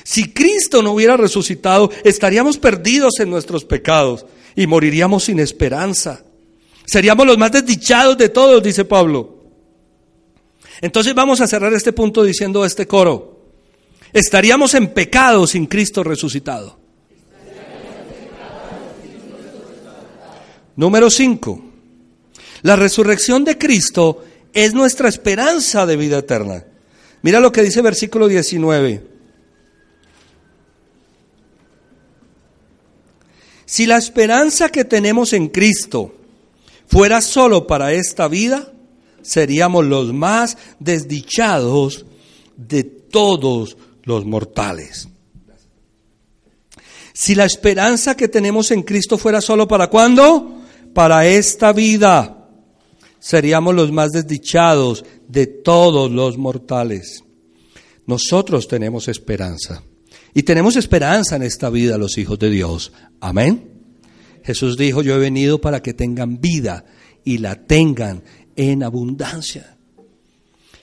[0.03, 6.23] Si Cristo no hubiera resucitado, estaríamos perdidos en nuestros pecados y moriríamos sin esperanza.
[6.85, 9.35] Seríamos los más desdichados de todos, dice Pablo.
[10.81, 13.39] Entonces vamos a cerrar este punto diciendo este coro.
[14.13, 16.84] Estaríamos en pecado sin Cristo resucitado.
[20.75, 21.61] Número 5.
[22.63, 26.65] La resurrección de Cristo es nuestra esperanza de vida eterna.
[27.21, 29.07] Mira lo que dice versículo 19.
[33.65, 36.15] Si la esperanza que tenemos en Cristo
[36.87, 38.71] fuera solo para esta vida,
[39.21, 42.05] seríamos los más desdichados
[42.57, 45.07] de todos los mortales.
[47.11, 50.64] Si la esperanza que tenemos en Cristo fuera solo para cuándo?
[50.95, 52.47] Para esta vida,
[53.19, 57.21] seríamos los más desdichados de todos los mortales.
[58.07, 59.83] Nosotros tenemos esperanza.
[60.33, 62.93] Y tenemos esperanza en esta vida los hijos de Dios.
[63.19, 63.71] Amén.
[64.41, 66.85] Jesús dijo, yo he venido para que tengan vida
[67.25, 68.23] y la tengan
[68.55, 69.75] en abundancia.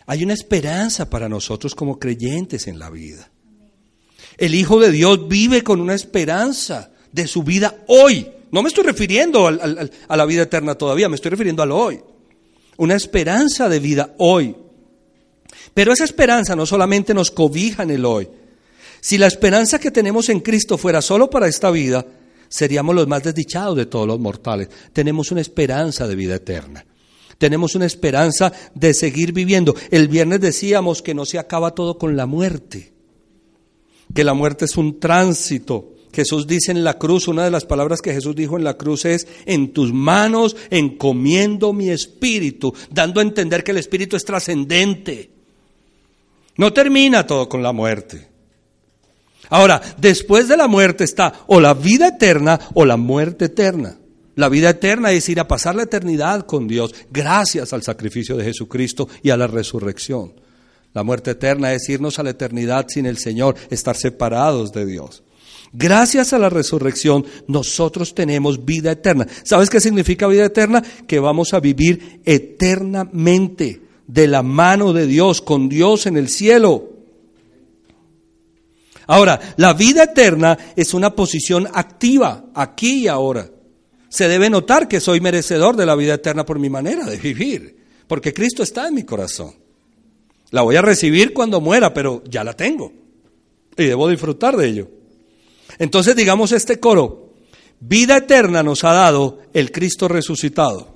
[0.05, 3.31] Hay una esperanza para nosotros como creyentes en la vida.
[4.37, 8.29] El Hijo de Dios vive con una esperanza de su vida hoy.
[8.53, 12.01] No me estoy refiriendo a la vida eterna todavía, me estoy refiriendo al hoy.
[12.77, 14.55] Una esperanza de vida hoy.
[15.75, 18.29] Pero esa esperanza no solamente nos cobija en el hoy.
[19.01, 22.05] Si la esperanza que tenemos en Cristo fuera solo para esta vida,
[22.49, 24.69] seríamos los más desdichados de todos los mortales.
[24.93, 26.85] Tenemos una esperanza de vida eterna.
[27.39, 29.75] Tenemos una esperanza de seguir viviendo.
[29.91, 32.93] El viernes decíamos que no se acaba todo con la muerte,
[34.15, 35.95] que la muerte es un tránsito.
[36.13, 39.05] Jesús dice en la cruz, una de las palabras que Jesús dijo en la cruz
[39.05, 45.31] es, en tus manos encomiendo mi espíritu, dando a entender que el espíritu es trascendente.
[46.57, 48.29] No termina todo con la muerte.
[49.49, 53.99] Ahora, después de la muerte está o la vida eterna o la muerte eterna.
[54.35, 58.45] La vida eterna es ir a pasar la eternidad con Dios gracias al sacrificio de
[58.45, 60.33] Jesucristo y a la resurrección.
[60.95, 65.23] La muerte eterna es irnos a la eternidad sin el Señor, estar separados de Dios.
[65.73, 69.27] Gracias a la resurrección nosotros tenemos vida eterna.
[69.43, 70.83] ¿Sabes qué significa vida eterna?
[71.07, 76.91] Que vamos a vivir eternamente de la mano de Dios, con Dios en el cielo.
[79.07, 83.51] Ahora, la vida eterna es una posición activa, aquí y ahora
[84.09, 87.77] se debe notar que soy merecedor de la vida eterna por mi manera de vivir,
[88.07, 89.55] porque Cristo está en mi corazón.
[90.51, 92.93] La voy a recibir cuando muera, pero ya la tengo
[93.75, 94.89] y debo disfrutar de ello.
[95.83, 97.33] Entonces digamos este coro,
[97.81, 100.95] vida eterna nos ha dado el Cristo resucitado.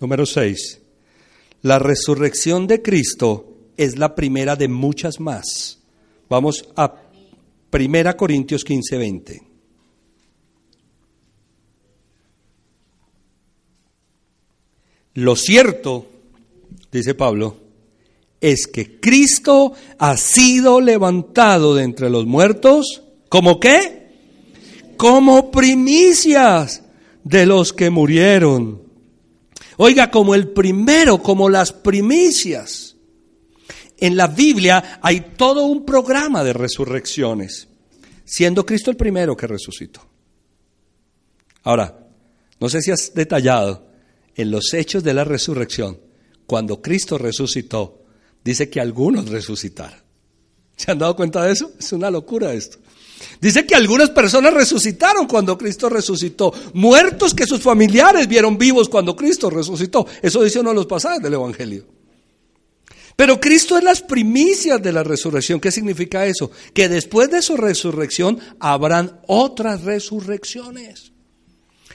[0.00, 0.80] Número 6.
[1.60, 5.78] La resurrección de Cristo es la primera de muchas más.
[6.30, 7.02] Vamos a
[7.68, 9.42] Primera Corintios 15, 20.
[15.12, 16.06] Lo cierto,
[16.90, 17.67] dice Pablo,
[18.40, 24.08] es que Cristo ha sido levantado de entre los muertos, ¿como qué?
[24.96, 26.82] Como primicias
[27.24, 28.82] de los que murieron.
[29.76, 32.96] Oiga, como el primero, como las primicias.
[33.98, 37.68] En la Biblia hay todo un programa de resurrecciones,
[38.24, 40.00] siendo Cristo el primero que resucitó.
[41.64, 42.06] Ahora,
[42.60, 43.88] no sé si has detallado
[44.36, 45.98] en los hechos de la resurrección,
[46.46, 48.04] cuando Cristo resucitó,
[48.44, 50.00] dice que algunos resucitaron.
[50.76, 51.72] ¿Se han dado cuenta de eso?
[51.78, 52.78] Es una locura esto.
[53.40, 59.16] Dice que algunas personas resucitaron cuando Cristo resucitó, muertos que sus familiares vieron vivos cuando
[59.16, 60.06] Cristo resucitó.
[60.22, 61.86] Eso dice uno de los pasajes del Evangelio.
[63.16, 65.58] Pero Cristo es las primicias de la resurrección.
[65.58, 66.52] ¿Qué significa eso?
[66.72, 71.10] Que después de su resurrección habrán otras resurrecciones.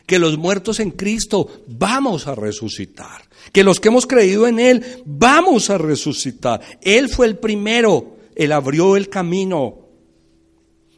[0.05, 3.21] Que los muertos en Cristo vamos a resucitar.
[3.51, 6.61] Que los que hemos creído en Él vamos a resucitar.
[6.81, 8.17] Él fue el primero.
[8.35, 9.79] Él abrió el camino.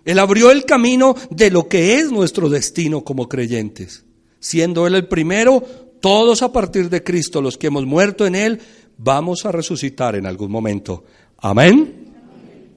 [0.05, 4.05] Él abrió el camino de lo que es nuestro destino como creyentes.
[4.39, 5.63] Siendo Él el primero,
[5.99, 8.59] todos a partir de Cristo, los que hemos muerto en Él,
[8.97, 11.03] vamos a resucitar en algún momento.
[11.37, 12.13] Amén.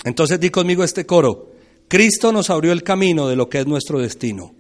[0.05, 1.53] Entonces di conmigo este coro.
[1.89, 4.55] Cristo nos abrió el camino de lo que es nuestro destino.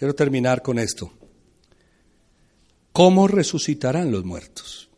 [0.00, 1.12] Quiero terminar con esto.
[2.90, 4.88] ¿Cómo resucitarán los muertos?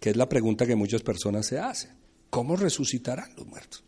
[0.00, 1.98] Que es la pregunta que muchas personas se hacen.
[2.30, 3.82] ¿Cómo resucitarán los muertos?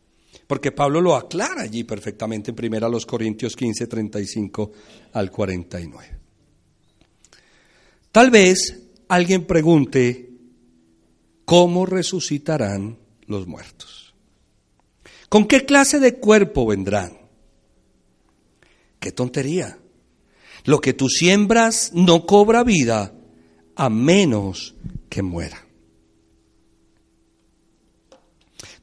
[0.48, 4.72] Porque Pablo lo aclara allí perfectamente en 1 Corintios 15, 35
[5.12, 6.18] al 49.
[8.10, 10.28] Tal vez alguien pregunte,
[11.44, 14.12] ¿cómo resucitarán los muertos?
[15.28, 17.16] ¿Con qué clase de cuerpo vendrán?
[18.98, 19.78] ¡Qué tontería!
[20.64, 23.14] Lo que tú siembras no cobra vida
[23.74, 24.74] a menos
[25.08, 25.66] que muera.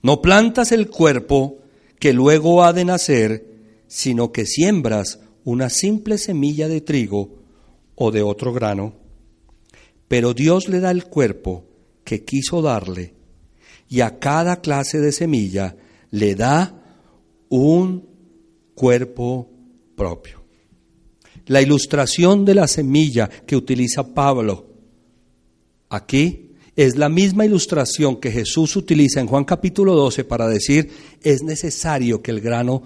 [0.02, 1.60] No plantas el cuerpo
[2.00, 3.46] que luego ha de nacer,
[3.88, 7.40] sino que siembras una simple semilla de trigo
[7.96, 8.94] o de otro grano.
[10.08, 11.66] Pero Dios le da el cuerpo
[12.04, 13.14] que quiso darle,
[13.88, 15.76] y a cada clase de semilla
[16.12, 16.74] le da
[17.50, 18.08] un
[18.74, 19.50] cuerpo
[19.96, 20.39] propio.
[21.50, 24.68] La ilustración de la semilla que utiliza Pablo
[25.90, 30.92] aquí es la misma ilustración que Jesús utiliza en Juan capítulo 12 para decir,
[31.24, 32.84] es necesario que el grano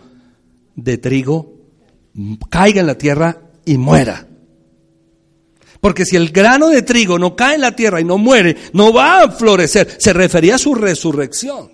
[0.78, 1.56] de trigo
[2.50, 4.30] caiga en la tierra y muera.
[5.82, 8.94] Porque si el grano de trigo no cae en la tierra y no muere, no
[8.94, 9.98] va a florecer.
[10.00, 11.70] Se refería a su resurrección.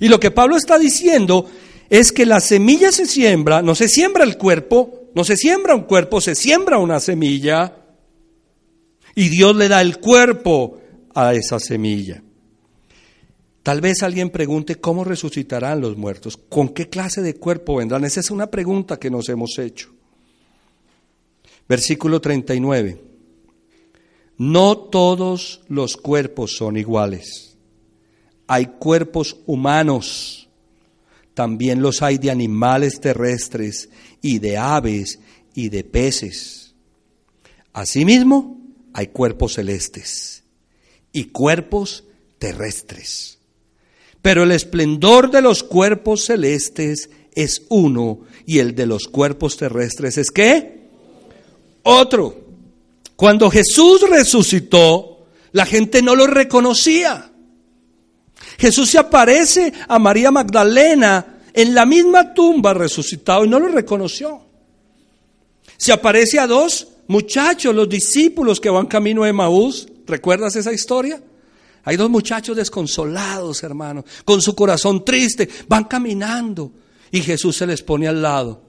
[0.00, 1.44] Y lo que Pablo está diciendo
[1.90, 5.82] es que la semilla se siembra, no se siembra el cuerpo, no se siembra un
[5.82, 7.76] cuerpo, se siembra una semilla
[9.14, 10.80] y Dios le da el cuerpo
[11.14, 12.22] a esa semilla.
[13.62, 18.04] Tal vez alguien pregunte cómo resucitarán los muertos, con qué clase de cuerpo vendrán.
[18.04, 19.90] Esa es una pregunta que nos hemos hecho.
[21.68, 23.00] Versículo 39.
[24.38, 27.56] No todos los cuerpos son iguales.
[28.48, 30.48] Hay cuerpos humanos,
[31.34, 33.88] también los hay de animales terrestres
[34.22, 35.18] y de aves
[35.54, 36.74] y de peces.
[37.72, 38.58] Asimismo,
[38.94, 40.44] hay cuerpos celestes
[41.12, 42.04] y cuerpos
[42.38, 43.38] terrestres.
[44.22, 50.16] Pero el esplendor de los cuerpos celestes es uno y el de los cuerpos terrestres
[50.16, 50.82] es qué?
[51.82, 52.40] Otro.
[53.16, 57.30] Cuando Jesús resucitó, la gente no lo reconocía.
[58.58, 64.40] Jesús se aparece a María Magdalena en la misma tumba resucitado y no lo reconoció.
[65.76, 69.88] Se aparece a dos muchachos, los discípulos que van camino de Maús.
[70.06, 71.22] ¿Recuerdas esa historia?
[71.84, 76.72] Hay dos muchachos desconsolados, hermano, con su corazón triste, van caminando
[77.10, 78.62] y Jesús se les pone al lado.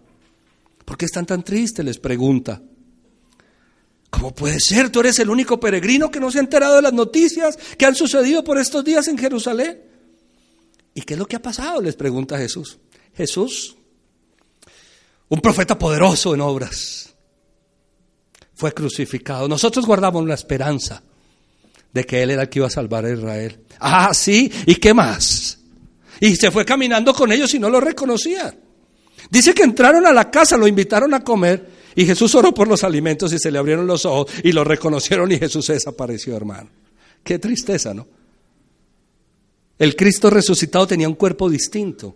[0.83, 1.85] ¿Por qué están tan tristes?
[1.85, 2.61] Les pregunta.
[4.09, 4.89] ¿Cómo puede ser?
[4.89, 7.95] Tú eres el único peregrino que no se ha enterado de las noticias que han
[7.95, 9.92] sucedido por estos días en Jerusalén.
[10.93, 11.81] ¿Y qué es lo que ha pasado?
[11.81, 12.77] Les pregunta Jesús.
[13.15, 13.75] Jesús,
[15.29, 17.13] un profeta poderoso en obras,
[18.53, 19.47] fue crucificado.
[19.47, 21.03] Nosotros guardamos la esperanza
[21.91, 23.59] de que Él era el que iba a salvar a Israel.
[23.79, 25.59] Ah, sí, ¿y qué más?
[26.19, 28.55] Y se fue caminando con ellos y no lo reconocían.
[29.29, 32.83] Dice que entraron a la casa, lo invitaron a comer y Jesús oró por los
[32.83, 36.69] alimentos y se le abrieron los ojos y lo reconocieron y Jesús se desapareció, hermano.
[37.23, 38.07] Qué tristeza, ¿no?
[39.83, 42.15] El Cristo resucitado tenía un cuerpo distinto,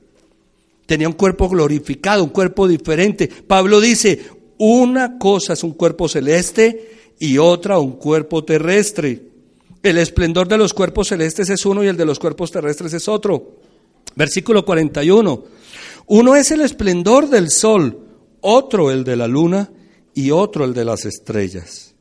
[0.85, 3.27] tenía un cuerpo glorificado, un cuerpo diferente.
[3.27, 4.21] Pablo dice,
[4.57, 9.21] una cosa es un cuerpo celeste y otra un cuerpo terrestre.
[9.83, 13.09] El esplendor de los cuerpos celestes es uno y el de los cuerpos terrestres es
[13.09, 13.57] otro.
[14.15, 15.43] Versículo 41.
[16.05, 17.99] Uno es el esplendor del sol,
[18.39, 19.69] otro el de la luna
[20.13, 21.93] y otro el de las estrellas.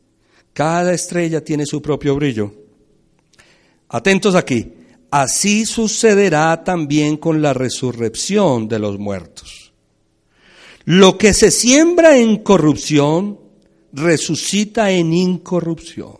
[0.53, 2.55] Cada estrella tiene su propio brillo.
[3.89, 4.76] Atentos aquí.
[5.19, 9.73] Así sucederá también con la resurrección de los muertos.
[10.85, 13.41] Lo que se siembra en corrupción,
[13.95, 16.19] resucita en incorrupción.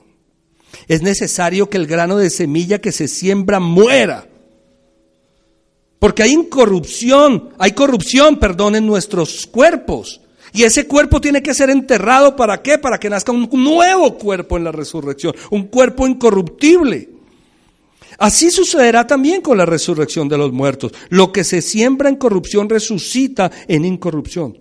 [0.88, 4.26] Es necesario que el grano de semilla que se siembra muera.
[5.99, 10.22] Porque hay incorrupción, hay corrupción, perdón, en nuestros cuerpos.
[10.55, 12.78] Y ese cuerpo tiene que ser enterrado para qué?
[12.78, 17.15] Para que nazca un nuevo cuerpo en la resurrección, un cuerpo incorruptible.
[18.18, 20.92] Así sucederá también con la resurrección de los muertos.
[21.10, 24.58] Lo que se siembra en corrupción resucita en incorrupción.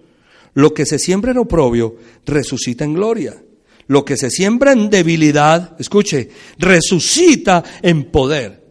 [0.54, 1.96] Lo que se siembra en oprobio
[2.26, 3.42] resucita en gloria.
[3.88, 8.64] Lo que se siembra en debilidad, escuche, resucita en poder.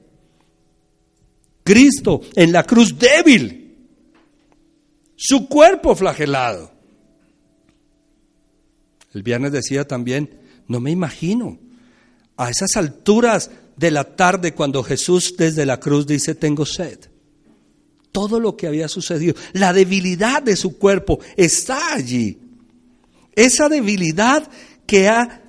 [1.62, 3.76] Cristo en la cruz débil,
[5.16, 6.72] su cuerpo flagelado.
[9.14, 11.58] El viernes decía también, no me imagino
[12.36, 16.98] a esas alturas de la tarde cuando Jesús desde la cruz dice, tengo sed.
[18.12, 22.38] Todo lo que había sucedido, la debilidad de su cuerpo está allí.
[23.34, 24.48] Esa debilidad
[24.86, 25.42] que ha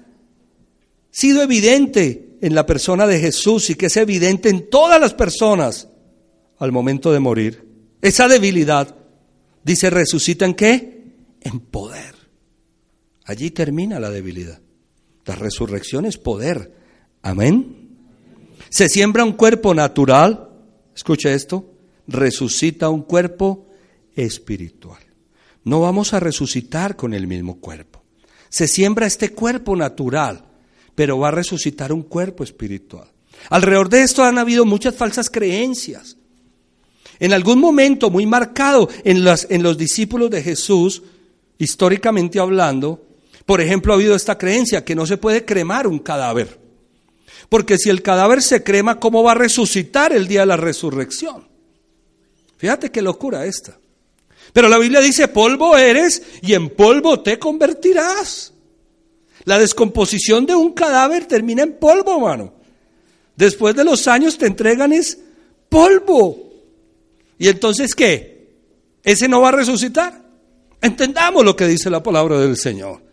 [1.12, 5.88] sido evidente en la persona de Jesús y que es evidente en todas las personas
[6.58, 7.64] al momento de morir.
[8.02, 8.96] Esa debilidad,
[9.64, 11.14] dice, resucita en qué?
[11.42, 12.16] En poder.
[13.26, 14.62] Allí termina la debilidad.
[15.26, 16.74] La resurrección es poder.
[17.22, 17.85] Amén.
[18.76, 20.50] Se siembra un cuerpo natural,
[20.94, 21.72] escucha esto,
[22.08, 23.70] resucita un cuerpo
[24.14, 25.00] espiritual.
[25.64, 28.04] No vamos a resucitar con el mismo cuerpo.
[28.50, 30.44] Se siembra este cuerpo natural,
[30.94, 33.08] pero va a resucitar un cuerpo espiritual.
[33.50, 36.18] Alrededor de esto han habido muchas falsas creencias.
[37.18, 41.02] En algún momento muy marcado en, en los discípulos de Jesús,
[41.58, 43.06] históricamente hablando,
[43.46, 46.65] por ejemplo, ha habido esta creencia que no se puede cremar un cadáver.
[47.50, 51.48] Porque si el cadáver se crema, ¿cómo va a resucitar el día de la resurrección?
[52.58, 53.78] Fíjate qué locura esta.
[54.54, 58.54] Pero la Biblia dice, polvo eres y en polvo te convertirás.
[59.44, 62.54] La descomposición de un cadáver termina en polvo, mano.
[63.36, 65.20] Después de los años te entregan es
[65.70, 66.54] polvo.
[67.38, 68.56] ¿Y entonces qué?
[69.04, 70.24] ¿Ese no va a resucitar?
[70.82, 73.04] Entendamos lo que dice la palabra del Señor.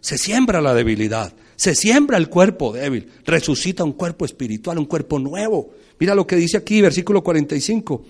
[0.00, 5.18] Se siembra la debilidad, se siembra el cuerpo débil, resucita un cuerpo espiritual, un cuerpo
[5.18, 5.70] nuevo.
[5.98, 8.04] Mira lo que dice aquí, versículo 45.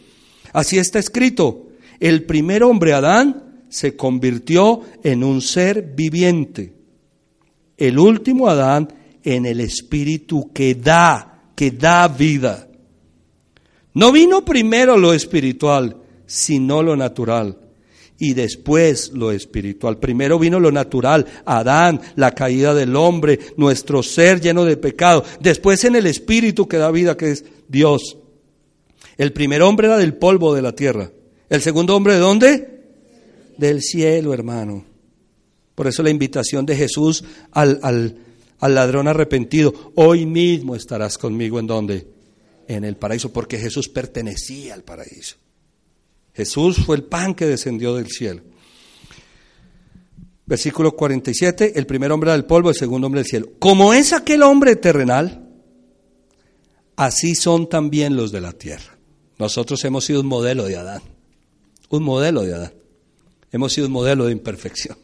[0.52, 1.68] Así está escrito,
[2.00, 6.72] el primer hombre Adán se convirtió en un ser viviente.
[7.76, 8.88] El último Adán
[9.22, 12.68] en el espíritu que da, que da vida.
[13.94, 17.58] No vino primero lo espiritual, sino lo natural.
[18.24, 19.98] Y después lo espiritual.
[19.98, 25.22] Primero vino lo natural, Adán, la caída del hombre, nuestro ser lleno de pecado.
[25.40, 28.16] Después en el espíritu que da vida, que es Dios.
[29.18, 31.10] El primer hombre era del polvo de la tierra.
[31.50, 32.80] El segundo hombre de dónde?
[33.58, 34.86] Del cielo, hermano.
[35.74, 38.16] Por eso la invitación de Jesús al, al,
[38.58, 39.92] al ladrón arrepentido.
[39.96, 42.06] Hoy mismo estarás conmigo en dónde?
[42.68, 45.36] En el paraíso, porque Jesús pertenecía al paraíso.
[46.34, 48.42] Jesús fue el pan que descendió del cielo.
[50.46, 53.48] Versículo 47, el primer hombre del polvo, el segundo hombre del cielo.
[53.58, 55.48] Como es aquel hombre terrenal,
[56.96, 58.98] así son también los de la tierra.
[59.38, 61.02] Nosotros hemos sido un modelo de Adán,
[61.88, 62.74] un modelo de Adán.
[63.52, 64.98] Hemos sido un modelo de imperfección,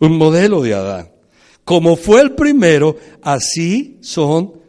[0.00, 1.10] un modelo de Adán.
[1.64, 4.63] Como fue el primero, así son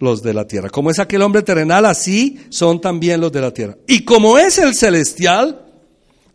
[0.00, 0.70] los de la tierra.
[0.70, 3.76] Como es aquel hombre terrenal, así son también los de la tierra.
[3.86, 5.66] Y como es el celestial,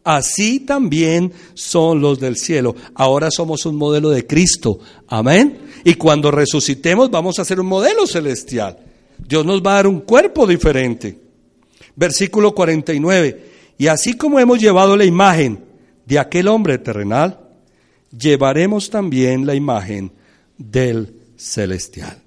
[0.03, 2.75] así también son los del cielo.
[2.93, 4.79] Ahora somos un modelo de Cristo.
[5.07, 5.57] Amén.
[5.83, 8.77] Y cuando resucitemos vamos a ser un modelo celestial.
[9.17, 11.19] Dios nos va a dar un cuerpo diferente.
[11.95, 13.45] Versículo 49.
[13.77, 15.65] Y así como hemos llevado la imagen
[16.05, 17.39] de aquel hombre terrenal,
[18.15, 20.11] llevaremos también la imagen
[20.57, 22.24] del celestial.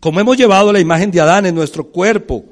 [0.00, 2.44] Como hemos llevado la imagen de Adán en nuestro cuerpo,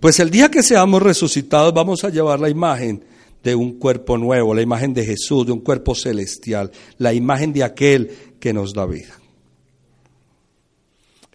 [0.00, 3.04] pues el día que seamos resucitados vamos a llevar la imagen
[3.42, 7.64] de un cuerpo nuevo, la imagen de Jesús, de un cuerpo celestial, la imagen de
[7.64, 9.18] aquel que nos da vida.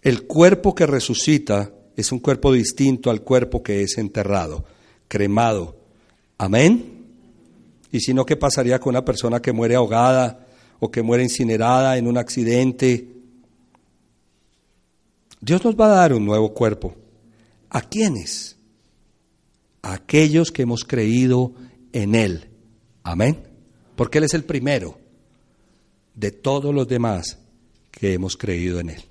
[0.02, 4.64] El cuerpo que resucita es un cuerpo distinto al cuerpo que es enterrado,
[5.08, 5.76] cremado.
[6.38, 7.04] Amén.
[7.90, 10.46] Y si no, ¿qué pasaría con una persona que muere ahogada
[10.78, 13.15] o que muere incinerada en un accidente?
[15.40, 16.94] Dios nos va a dar un nuevo cuerpo.
[17.70, 18.56] ¿A quiénes?
[19.82, 21.54] A aquellos que hemos creído
[21.92, 22.48] en Él.
[23.02, 23.42] Amén.
[23.94, 24.98] Porque Él es el primero
[26.14, 27.38] de todos los demás
[27.90, 29.04] que hemos creído en Él.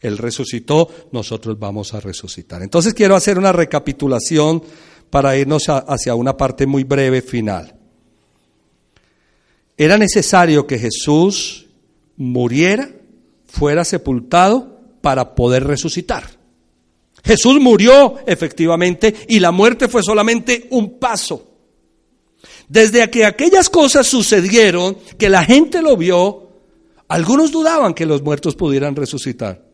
[0.00, 2.62] Él resucitó, nosotros vamos a resucitar.
[2.62, 4.62] Entonces quiero hacer una recapitulación
[5.10, 7.74] para irnos hacia una parte muy breve final.
[9.76, 11.66] Era necesario que Jesús
[12.16, 12.90] muriera,
[13.46, 14.75] fuera sepultado
[15.06, 16.24] para poder resucitar.
[17.22, 21.48] Jesús murió efectivamente y la muerte fue solamente un paso.
[22.68, 26.48] Desde que aquellas cosas sucedieron, que la gente lo vio,
[27.06, 29.64] algunos dudaban que los muertos pudieran resucitar.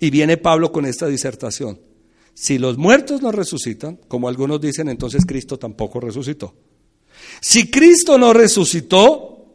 [0.00, 1.80] Y viene Pablo con esta disertación.
[2.34, 6.54] Si los muertos no resucitan, como algunos dicen, entonces Cristo tampoco resucitó.
[7.40, 9.46] Si Cristo no resucitó,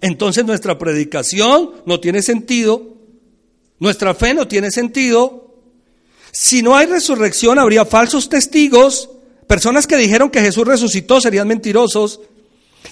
[0.00, 2.99] entonces nuestra predicación no tiene sentido,
[3.80, 5.54] nuestra fe no tiene sentido.
[6.30, 9.10] Si no hay resurrección, habría falsos testigos,
[9.46, 12.20] personas que dijeron que Jesús resucitó serían mentirosos.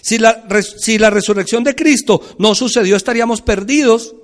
[0.00, 0.44] Si la,
[0.78, 4.16] si la resurrección de Cristo no sucedió, estaríamos perdidos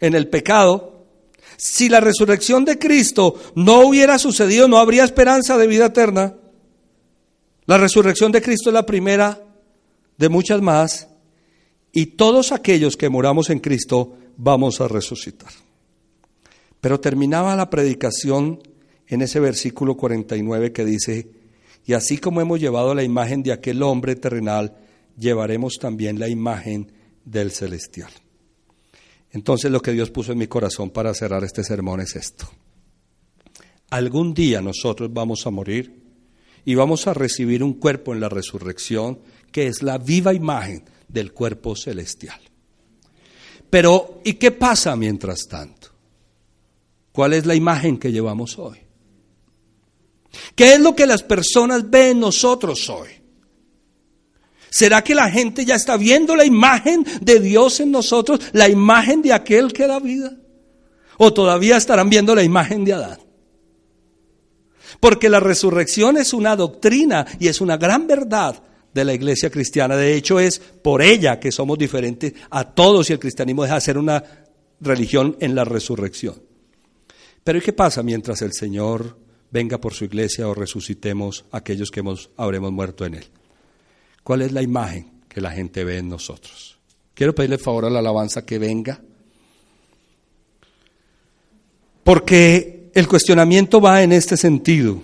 [0.00, 1.06] en el pecado.
[1.56, 6.34] Si la resurrección de Cristo no hubiera sucedido, no habría esperanza de vida eterna.
[7.66, 9.42] La resurrección de Cristo es la primera
[10.16, 11.08] de muchas más
[11.92, 15.52] y todos aquellos que moramos en Cristo vamos a resucitar.
[16.80, 18.60] Pero terminaba la predicación
[19.06, 21.28] en ese versículo 49 que dice,
[21.86, 24.76] y así como hemos llevado la imagen de aquel hombre terrenal,
[25.18, 26.92] llevaremos también la imagen
[27.24, 28.10] del celestial.
[29.30, 32.48] Entonces lo que Dios puso en mi corazón para cerrar este sermón es esto.
[33.90, 36.02] Algún día nosotros vamos a morir
[36.64, 39.20] y vamos a recibir un cuerpo en la resurrección
[39.50, 42.38] que es la viva imagen del cuerpo celestial.
[43.70, 45.77] Pero, ¿y qué pasa mientras tanto?
[47.18, 48.78] ¿Cuál es la imagen que llevamos hoy?
[50.54, 53.08] ¿Qué es lo que las personas ven nosotros hoy?
[54.70, 59.20] ¿Será que la gente ya está viendo la imagen de Dios en nosotros, la imagen
[59.20, 60.36] de aquel que da vida?
[61.16, 63.18] ¿O todavía estarán viendo la imagen de Adán?
[65.00, 68.62] Porque la resurrección es una doctrina y es una gran verdad
[68.94, 69.96] de la iglesia cristiana.
[69.96, 73.80] De hecho, es por ella que somos diferentes a todos y el cristianismo deja de
[73.80, 74.22] ser una
[74.80, 76.46] religión en la resurrección.
[77.48, 79.16] Pero ¿y qué pasa mientras el Señor
[79.50, 83.24] venga por su iglesia o resucitemos aquellos que hemos, habremos muerto en Él?
[84.22, 86.78] ¿Cuál es la imagen que la gente ve en nosotros?
[87.14, 89.00] Quiero pedirle favor a la alabanza que venga.
[92.04, 95.00] Porque el cuestionamiento va en este sentido.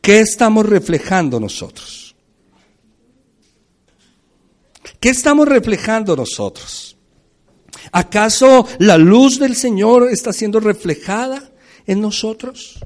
[0.00, 2.16] ¿Qué estamos reflejando nosotros?
[4.98, 6.93] ¿Qué estamos reflejando nosotros?
[7.92, 11.50] ¿Acaso la luz del Señor está siendo reflejada
[11.86, 12.78] en nosotros?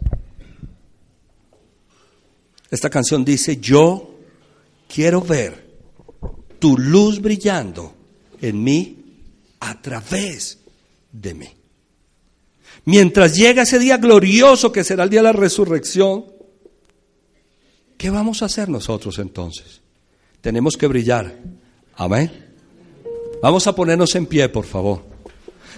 [2.71, 4.19] Esta canción dice, yo
[4.93, 5.69] quiero ver
[6.59, 7.95] tu luz brillando
[8.41, 8.97] en mí
[9.61, 10.59] a través
[11.13, 11.49] de mí.
[12.85, 16.25] Mientras llega ese día glorioso que será el día de la resurrección,
[17.97, 19.81] ¿qué vamos a hacer nosotros entonces?
[20.41, 21.39] Tenemos que brillar.
[21.97, 22.48] Amén.
[23.43, 25.03] Vamos a ponernos en pie, por favor.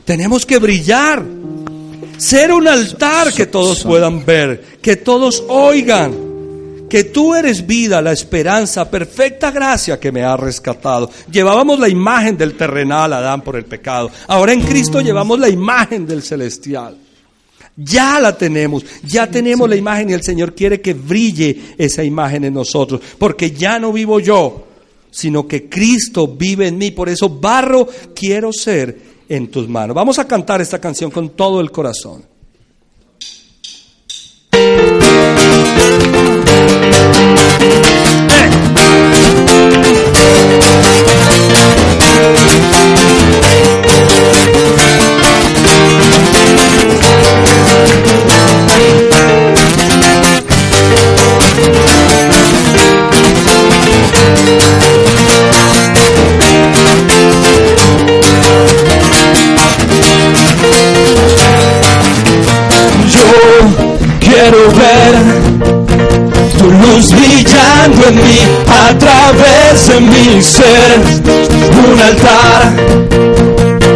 [0.04, 1.22] Tenemos que brillar.
[2.18, 6.30] Ser un altar que todos puedan ver, que todos oigan
[6.90, 11.08] que tú eres vida, la esperanza, perfecta gracia que me ha rescatado.
[11.30, 14.10] Llevábamos la imagen del terrenal, Adán, por el pecado.
[14.26, 16.98] Ahora en Cristo llevamos la imagen del celestial.
[17.76, 22.44] Ya la tenemos, ya tenemos la imagen y el Señor quiere que brille esa imagen
[22.44, 24.66] en nosotros, porque ya no vivo yo,
[25.10, 26.90] sino que Cristo vive en mí.
[26.90, 28.98] Por eso barro quiero ser
[29.28, 29.94] en tus manos.
[29.94, 32.29] Vamos a cantar esta canción con todo el corazón.
[64.20, 65.50] Quiero ver
[66.58, 71.00] tu luz brillando en mí a través de mi ser.
[71.92, 72.72] Un altar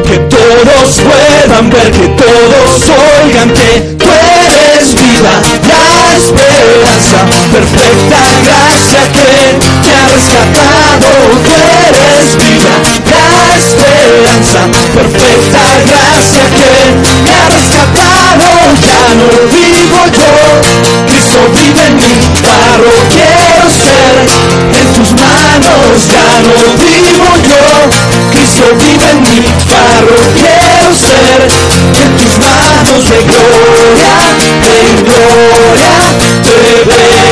[0.06, 2.90] que todos puedan ver, que todos
[3.24, 5.32] oigan que tú eres vida,
[5.68, 7.18] la esperanza,
[7.52, 9.28] perfecta gracia que
[9.82, 11.08] te ha rescatado.
[11.44, 11.54] Tú
[11.88, 12.72] eres vida,
[13.10, 14.60] la esperanza,
[14.94, 16.68] perfecta gracia que
[17.22, 18.03] me ha rescatado.
[19.04, 20.30] Ya no vivo yo,
[21.06, 24.16] Cristo vive en mí, barro quiero ser,
[24.80, 27.64] en tus manos ya no vivo yo,
[28.30, 31.42] Cristo vive en mí, barro quiero ser,
[32.02, 34.14] en tus manos de gloria,
[34.62, 35.94] de gloria,
[36.42, 36.54] te
[36.86, 37.23] veo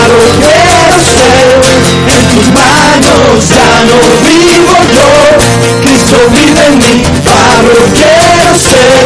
[0.00, 1.60] paro quiero ser,
[2.08, 5.08] en tus manos ya no vivo yo,
[5.82, 6.94] Cristo vive en mí,
[7.24, 9.04] paro quiero ser,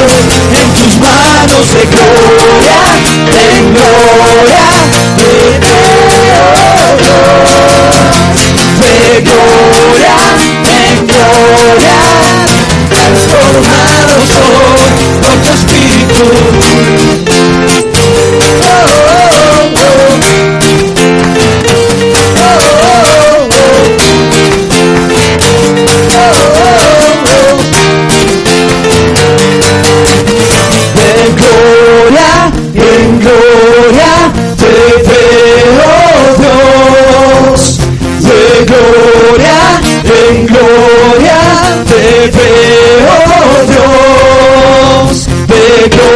[0.61, 2.79] en tus manos de gloria,
[3.35, 4.63] de gloria,
[5.17, 5.31] de
[8.81, 10.15] de gloria,
[10.65, 11.99] en gloria,
[12.89, 14.91] transformado soy
[15.21, 17.34] por tu espíritu.
[33.25, 34.15] Gloria
[34.57, 34.75] te
[35.09, 35.91] veo
[36.43, 37.79] Dios.
[38.21, 39.61] De gloria
[40.05, 41.41] en gloria
[41.87, 43.17] te veo
[43.73, 45.27] Dios.
[45.47, 46.14] De gloria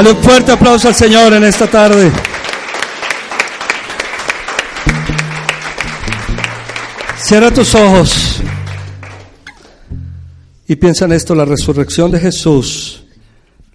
[0.00, 2.10] Dale un fuerte aplauso al Señor en esta tarde.
[7.18, 8.40] Cierra tus ojos
[10.66, 13.04] y piensa en esto, la resurrección de Jesús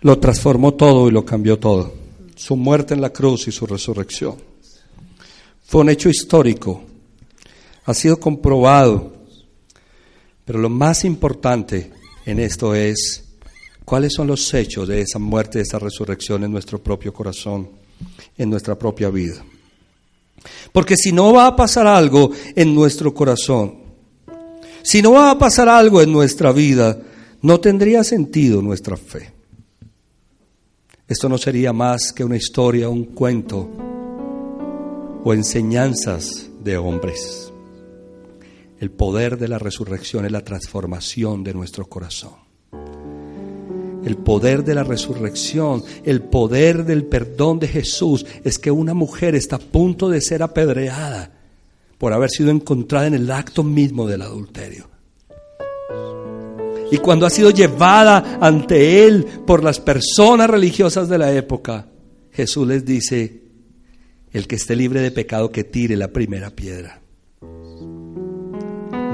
[0.01, 1.93] lo transformó todo y lo cambió todo.
[2.35, 4.33] Su muerte en la cruz y su resurrección.
[5.63, 6.85] Fue un hecho histórico,
[7.85, 9.13] ha sido comprobado,
[10.43, 11.91] pero lo más importante
[12.25, 13.24] en esto es
[13.85, 17.69] ¿Cuáles son los hechos de esa muerte, de esa resurrección en nuestro propio corazón,
[18.35, 19.45] en nuestra propia vida?
[20.71, 23.75] Porque si no va a pasar algo en nuestro corazón,
[24.81, 26.97] si no va a pasar algo en nuestra vida,
[27.43, 29.31] no tendría sentido nuestra fe.
[31.07, 33.69] Esto no sería más que una historia, un cuento
[35.23, 37.51] o enseñanzas de hombres.
[38.79, 42.44] El poder de la resurrección es la transformación de nuestro corazón
[44.05, 49.33] el poder de la resurrección, el poder del perdón de Jesús, es que una mujer
[49.33, 51.31] está a punto de ser apedreada
[51.97, 54.89] por haber sido encontrada en el acto mismo del adulterio.
[56.91, 61.87] Y cuando ha sido llevada ante Él por las personas religiosas de la época,
[62.31, 63.41] Jesús les dice,
[64.31, 67.01] el que esté libre de pecado que tire la primera piedra.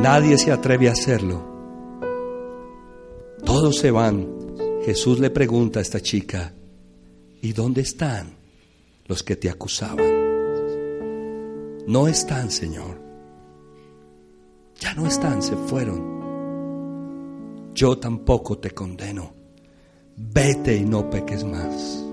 [0.02, 1.50] Nadie se atreve a hacerlo.
[3.46, 4.41] Todos se van
[4.86, 6.54] Jesús le pregunta a esta chica,
[7.42, 8.36] ¿y dónde están
[9.06, 10.22] los que te acusaban?
[11.86, 13.00] No están, Señor.
[14.80, 16.20] Ya no están, se fueron.
[17.76, 19.34] Yo tampoco te condeno.
[20.18, 22.04] Vete y no peques más.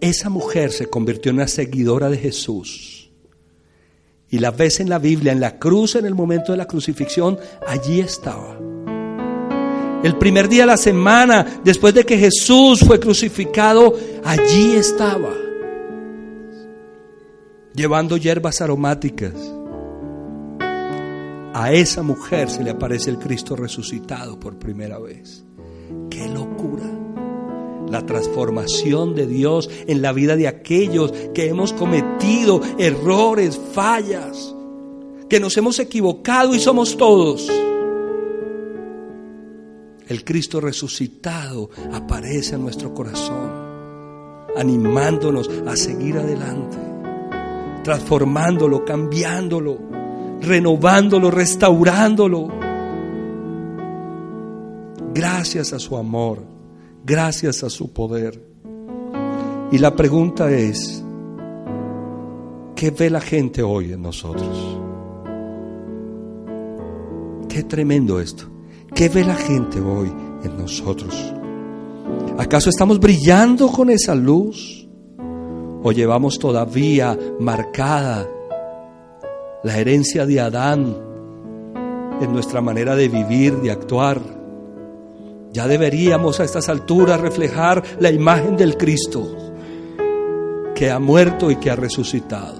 [0.00, 3.12] Esa mujer se convirtió en una seguidora de Jesús.
[4.28, 7.38] Y la ves en la Biblia, en la cruz, en el momento de la crucifixión,
[7.66, 8.69] allí estaba.
[10.02, 13.94] El primer día de la semana, después de que Jesús fue crucificado,
[14.24, 15.34] allí estaba,
[17.74, 19.34] llevando hierbas aromáticas.
[21.52, 25.44] A esa mujer se le aparece el Cristo resucitado por primera vez.
[26.08, 26.84] ¡Qué locura!
[27.90, 34.54] La transformación de Dios en la vida de aquellos que hemos cometido errores, fallas,
[35.28, 37.50] que nos hemos equivocado y somos todos
[40.10, 43.48] el Cristo resucitado aparece en nuestro corazón,
[44.56, 46.76] animándonos a seguir adelante,
[47.84, 49.78] transformándolo, cambiándolo,
[50.40, 52.48] renovándolo, restaurándolo.
[55.14, 56.42] Gracias a su amor,
[57.04, 58.44] gracias a su poder.
[59.70, 61.04] Y la pregunta es,
[62.74, 64.76] ¿qué ve la gente hoy en nosotros?
[67.48, 68.59] Qué tremendo esto.
[68.94, 70.12] ¿Qué ve la gente hoy
[70.42, 71.32] en nosotros?
[72.38, 74.88] ¿Acaso estamos brillando con esa luz?
[75.82, 78.28] ¿O llevamos todavía marcada
[79.62, 80.96] la herencia de Adán
[82.20, 84.20] en nuestra manera de vivir, de actuar?
[85.52, 89.26] Ya deberíamos a estas alturas reflejar la imagen del Cristo
[90.74, 92.59] que ha muerto y que ha resucitado.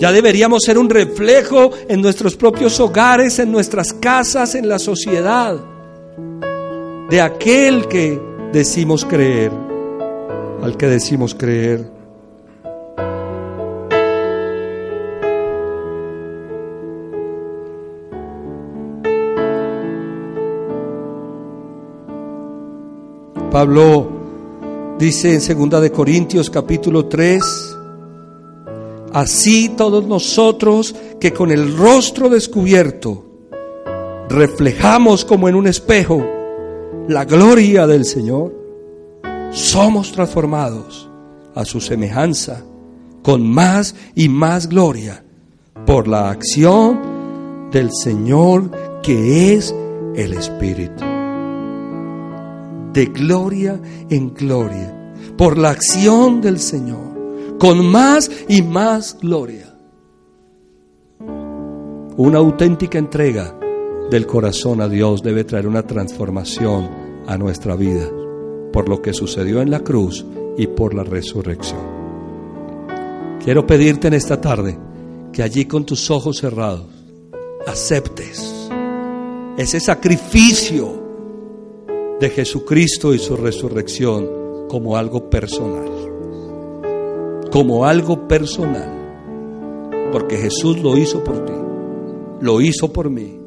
[0.00, 5.60] Ya deberíamos ser un reflejo en nuestros propios hogares, en nuestras casas, en la sociedad,
[7.10, 8.18] de aquel que
[8.50, 9.52] decimos creer,
[10.62, 11.86] al que decimos creer.
[23.50, 24.08] Pablo
[24.98, 27.79] dice en segunda de Corintios capítulo 3
[29.12, 33.24] Así todos nosotros que con el rostro descubierto
[34.28, 36.24] reflejamos como en un espejo
[37.08, 38.54] la gloria del Señor,
[39.50, 41.10] somos transformados
[41.56, 42.62] a su semejanza
[43.22, 45.24] con más y más gloria
[45.86, 48.70] por la acción del Señor
[49.02, 49.74] que es
[50.14, 51.04] el Espíritu.
[52.92, 57.09] De gloria en gloria, por la acción del Señor
[57.60, 59.76] con más y más gloria.
[62.16, 63.54] Una auténtica entrega
[64.10, 66.88] del corazón a Dios debe traer una transformación
[67.26, 68.08] a nuestra vida
[68.72, 70.24] por lo que sucedió en la cruz
[70.56, 71.82] y por la resurrección.
[73.44, 74.78] Quiero pedirte en esta tarde
[75.30, 76.86] que allí con tus ojos cerrados
[77.66, 78.70] aceptes
[79.58, 80.98] ese sacrificio
[82.18, 85.99] de Jesucristo y su resurrección como algo personal
[87.50, 88.98] como algo personal.
[90.12, 91.52] Porque Jesús lo hizo por ti,
[92.40, 93.38] lo hizo por mí.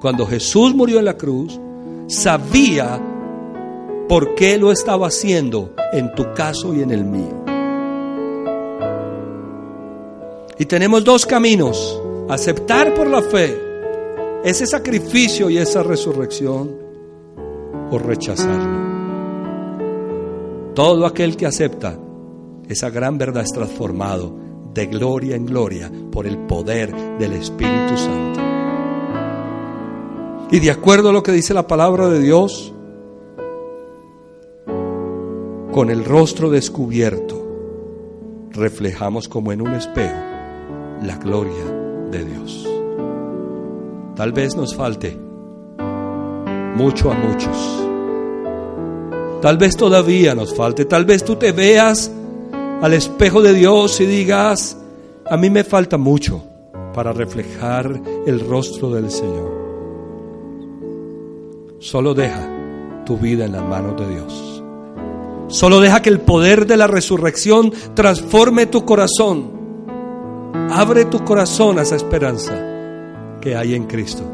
[0.00, 1.58] Cuando Jesús murió en la cruz,
[2.08, 3.00] sabía
[4.08, 7.44] por qué lo estaba haciendo en tu caso y en el mío.
[10.58, 13.60] Y tenemos dos caminos, aceptar por la fe
[14.44, 16.76] ese sacrificio y esa resurrección
[17.90, 18.84] o rechazarlo.
[20.74, 21.98] Todo aquel que acepta
[22.68, 24.34] esa gran verdad es transformado
[24.72, 28.40] de gloria en gloria por el poder del Espíritu Santo.
[30.50, 32.72] Y de acuerdo a lo que dice la palabra de Dios,
[35.72, 37.44] con el rostro descubierto,
[38.50, 40.14] reflejamos como en un espejo
[41.02, 41.64] la gloria
[42.10, 42.68] de Dios.
[44.14, 45.18] Tal vez nos falte
[46.76, 47.80] mucho a muchos.
[49.42, 50.84] Tal vez todavía nos falte.
[50.84, 52.10] Tal vez tú te veas
[52.82, 54.76] al espejo de Dios y digas,
[55.26, 56.42] a mí me falta mucho
[56.94, 59.52] para reflejar el rostro del Señor.
[61.78, 62.48] Solo deja
[63.04, 64.62] tu vida en las manos de Dios.
[65.48, 69.50] Solo deja que el poder de la resurrección transforme tu corazón.
[70.70, 72.54] Abre tu corazón a esa esperanza
[73.40, 74.24] que hay en Cristo.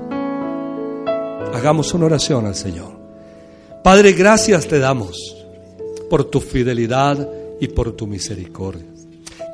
[1.52, 2.92] Hagamos una oración al Señor.
[3.82, 5.36] Padre, gracias te damos
[6.08, 7.28] por tu fidelidad
[7.60, 8.86] y por tu misericordia.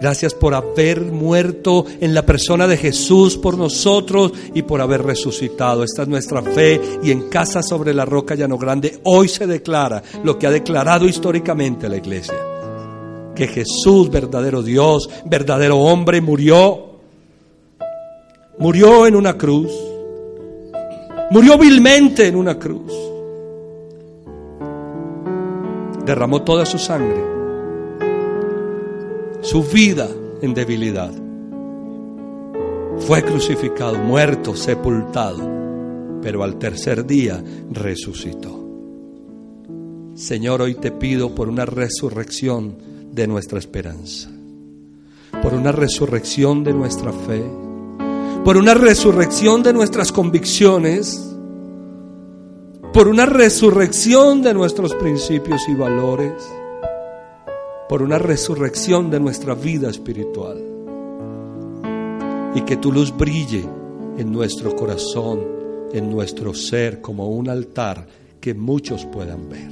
[0.00, 5.82] Gracias por haber muerto en la persona de Jesús por nosotros y por haber resucitado.
[5.84, 10.02] Esta es nuestra fe y en casa sobre la roca llano grande hoy se declara
[10.22, 12.36] lo que ha declarado históricamente la iglesia.
[13.34, 16.96] Que Jesús, verdadero Dios, verdadero hombre, murió.
[18.58, 19.72] Murió en una cruz.
[21.30, 22.92] Murió vilmente en una cruz.
[26.04, 27.35] Derramó toda su sangre
[29.46, 30.08] su vida
[30.42, 31.12] en debilidad.
[33.06, 35.48] Fue crucificado, muerto, sepultado,
[36.20, 38.66] pero al tercer día resucitó.
[40.16, 42.76] Señor, hoy te pido por una resurrección
[43.12, 44.30] de nuestra esperanza,
[45.40, 47.44] por una resurrección de nuestra fe,
[48.44, 51.22] por una resurrección de nuestras convicciones,
[52.92, 56.32] por una resurrección de nuestros principios y valores
[57.88, 60.58] por una resurrección de nuestra vida espiritual.
[62.54, 63.64] Y que tu luz brille
[64.18, 65.40] en nuestro corazón,
[65.92, 68.06] en nuestro ser, como un altar
[68.40, 69.70] que muchos puedan ver.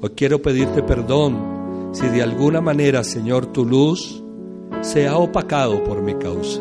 [0.00, 4.22] Hoy quiero pedirte perdón si de alguna manera, Señor, tu luz
[4.80, 6.60] se ha opacado por mi causa.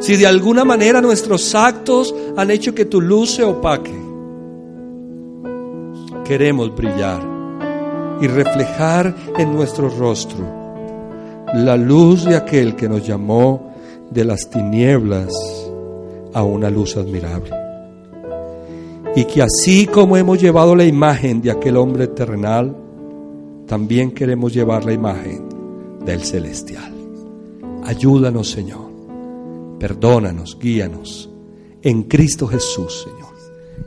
[0.00, 3.98] Si de alguna manera nuestros actos han hecho que tu luz se opaque,
[6.24, 7.29] queremos brillar
[8.20, 10.60] y reflejar en nuestro rostro
[11.54, 13.72] la luz de aquel que nos llamó
[14.10, 15.32] de las tinieblas
[16.32, 17.50] a una luz admirable.
[19.16, 22.76] Y que así como hemos llevado la imagen de aquel hombre terrenal,
[23.66, 25.48] también queremos llevar la imagen
[26.04, 26.92] del celestial.
[27.84, 28.90] Ayúdanos, Señor.
[29.78, 31.28] Perdónanos, guíanos.
[31.82, 33.30] En Cristo Jesús, Señor.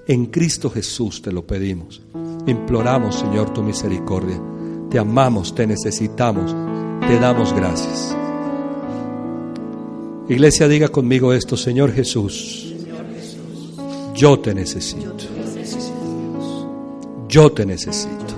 [0.08, 2.02] En Cristo Jesús te lo pedimos.
[2.46, 4.40] Imploramos, Señor, tu misericordia.
[4.90, 6.56] Te amamos, te necesitamos,
[7.08, 8.16] te damos gracias.
[10.30, 12.74] Iglesia, diga conmigo esto, Señor Jesús,
[14.14, 15.14] yo te necesito.
[17.28, 18.36] Yo te necesito.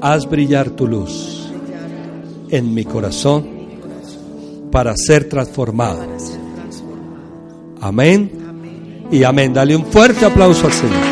[0.00, 1.50] Haz brillar tu luz
[2.48, 3.46] en mi corazón
[4.70, 6.00] para ser transformado.
[7.80, 8.30] Amén
[9.10, 9.52] y amén.
[9.52, 11.11] Dale un fuerte aplauso al Señor.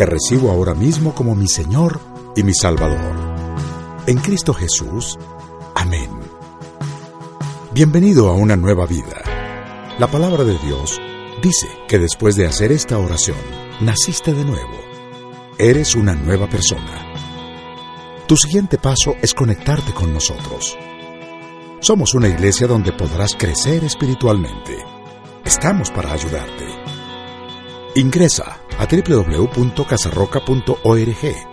[0.00, 2.00] te recibo ahora mismo como mi Señor
[2.34, 3.14] y mi Salvador.
[4.06, 5.18] En Cristo Jesús.
[5.74, 6.08] Amén.
[7.74, 9.22] Bienvenido a una nueva vida.
[9.98, 10.98] La palabra de Dios
[11.42, 13.36] dice que después de hacer esta oración,
[13.82, 14.72] naciste de nuevo.
[15.58, 17.12] Eres una nueva persona.
[18.26, 20.78] Tu siguiente paso es conectarte con nosotros.
[21.80, 24.78] Somos una iglesia donde podrás crecer espiritualmente.
[25.44, 26.64] Estamos para ayudarte.
[27.96, 31.50] Ingresa a www.casarroca.org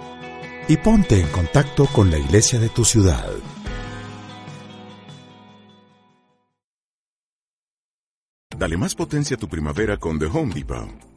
[0.70, 3.30] y ponte en contacto con la iglesia de tu ciudad.
[8.58, 11.17] Dale más potencia a tu primavera con The Home Depot.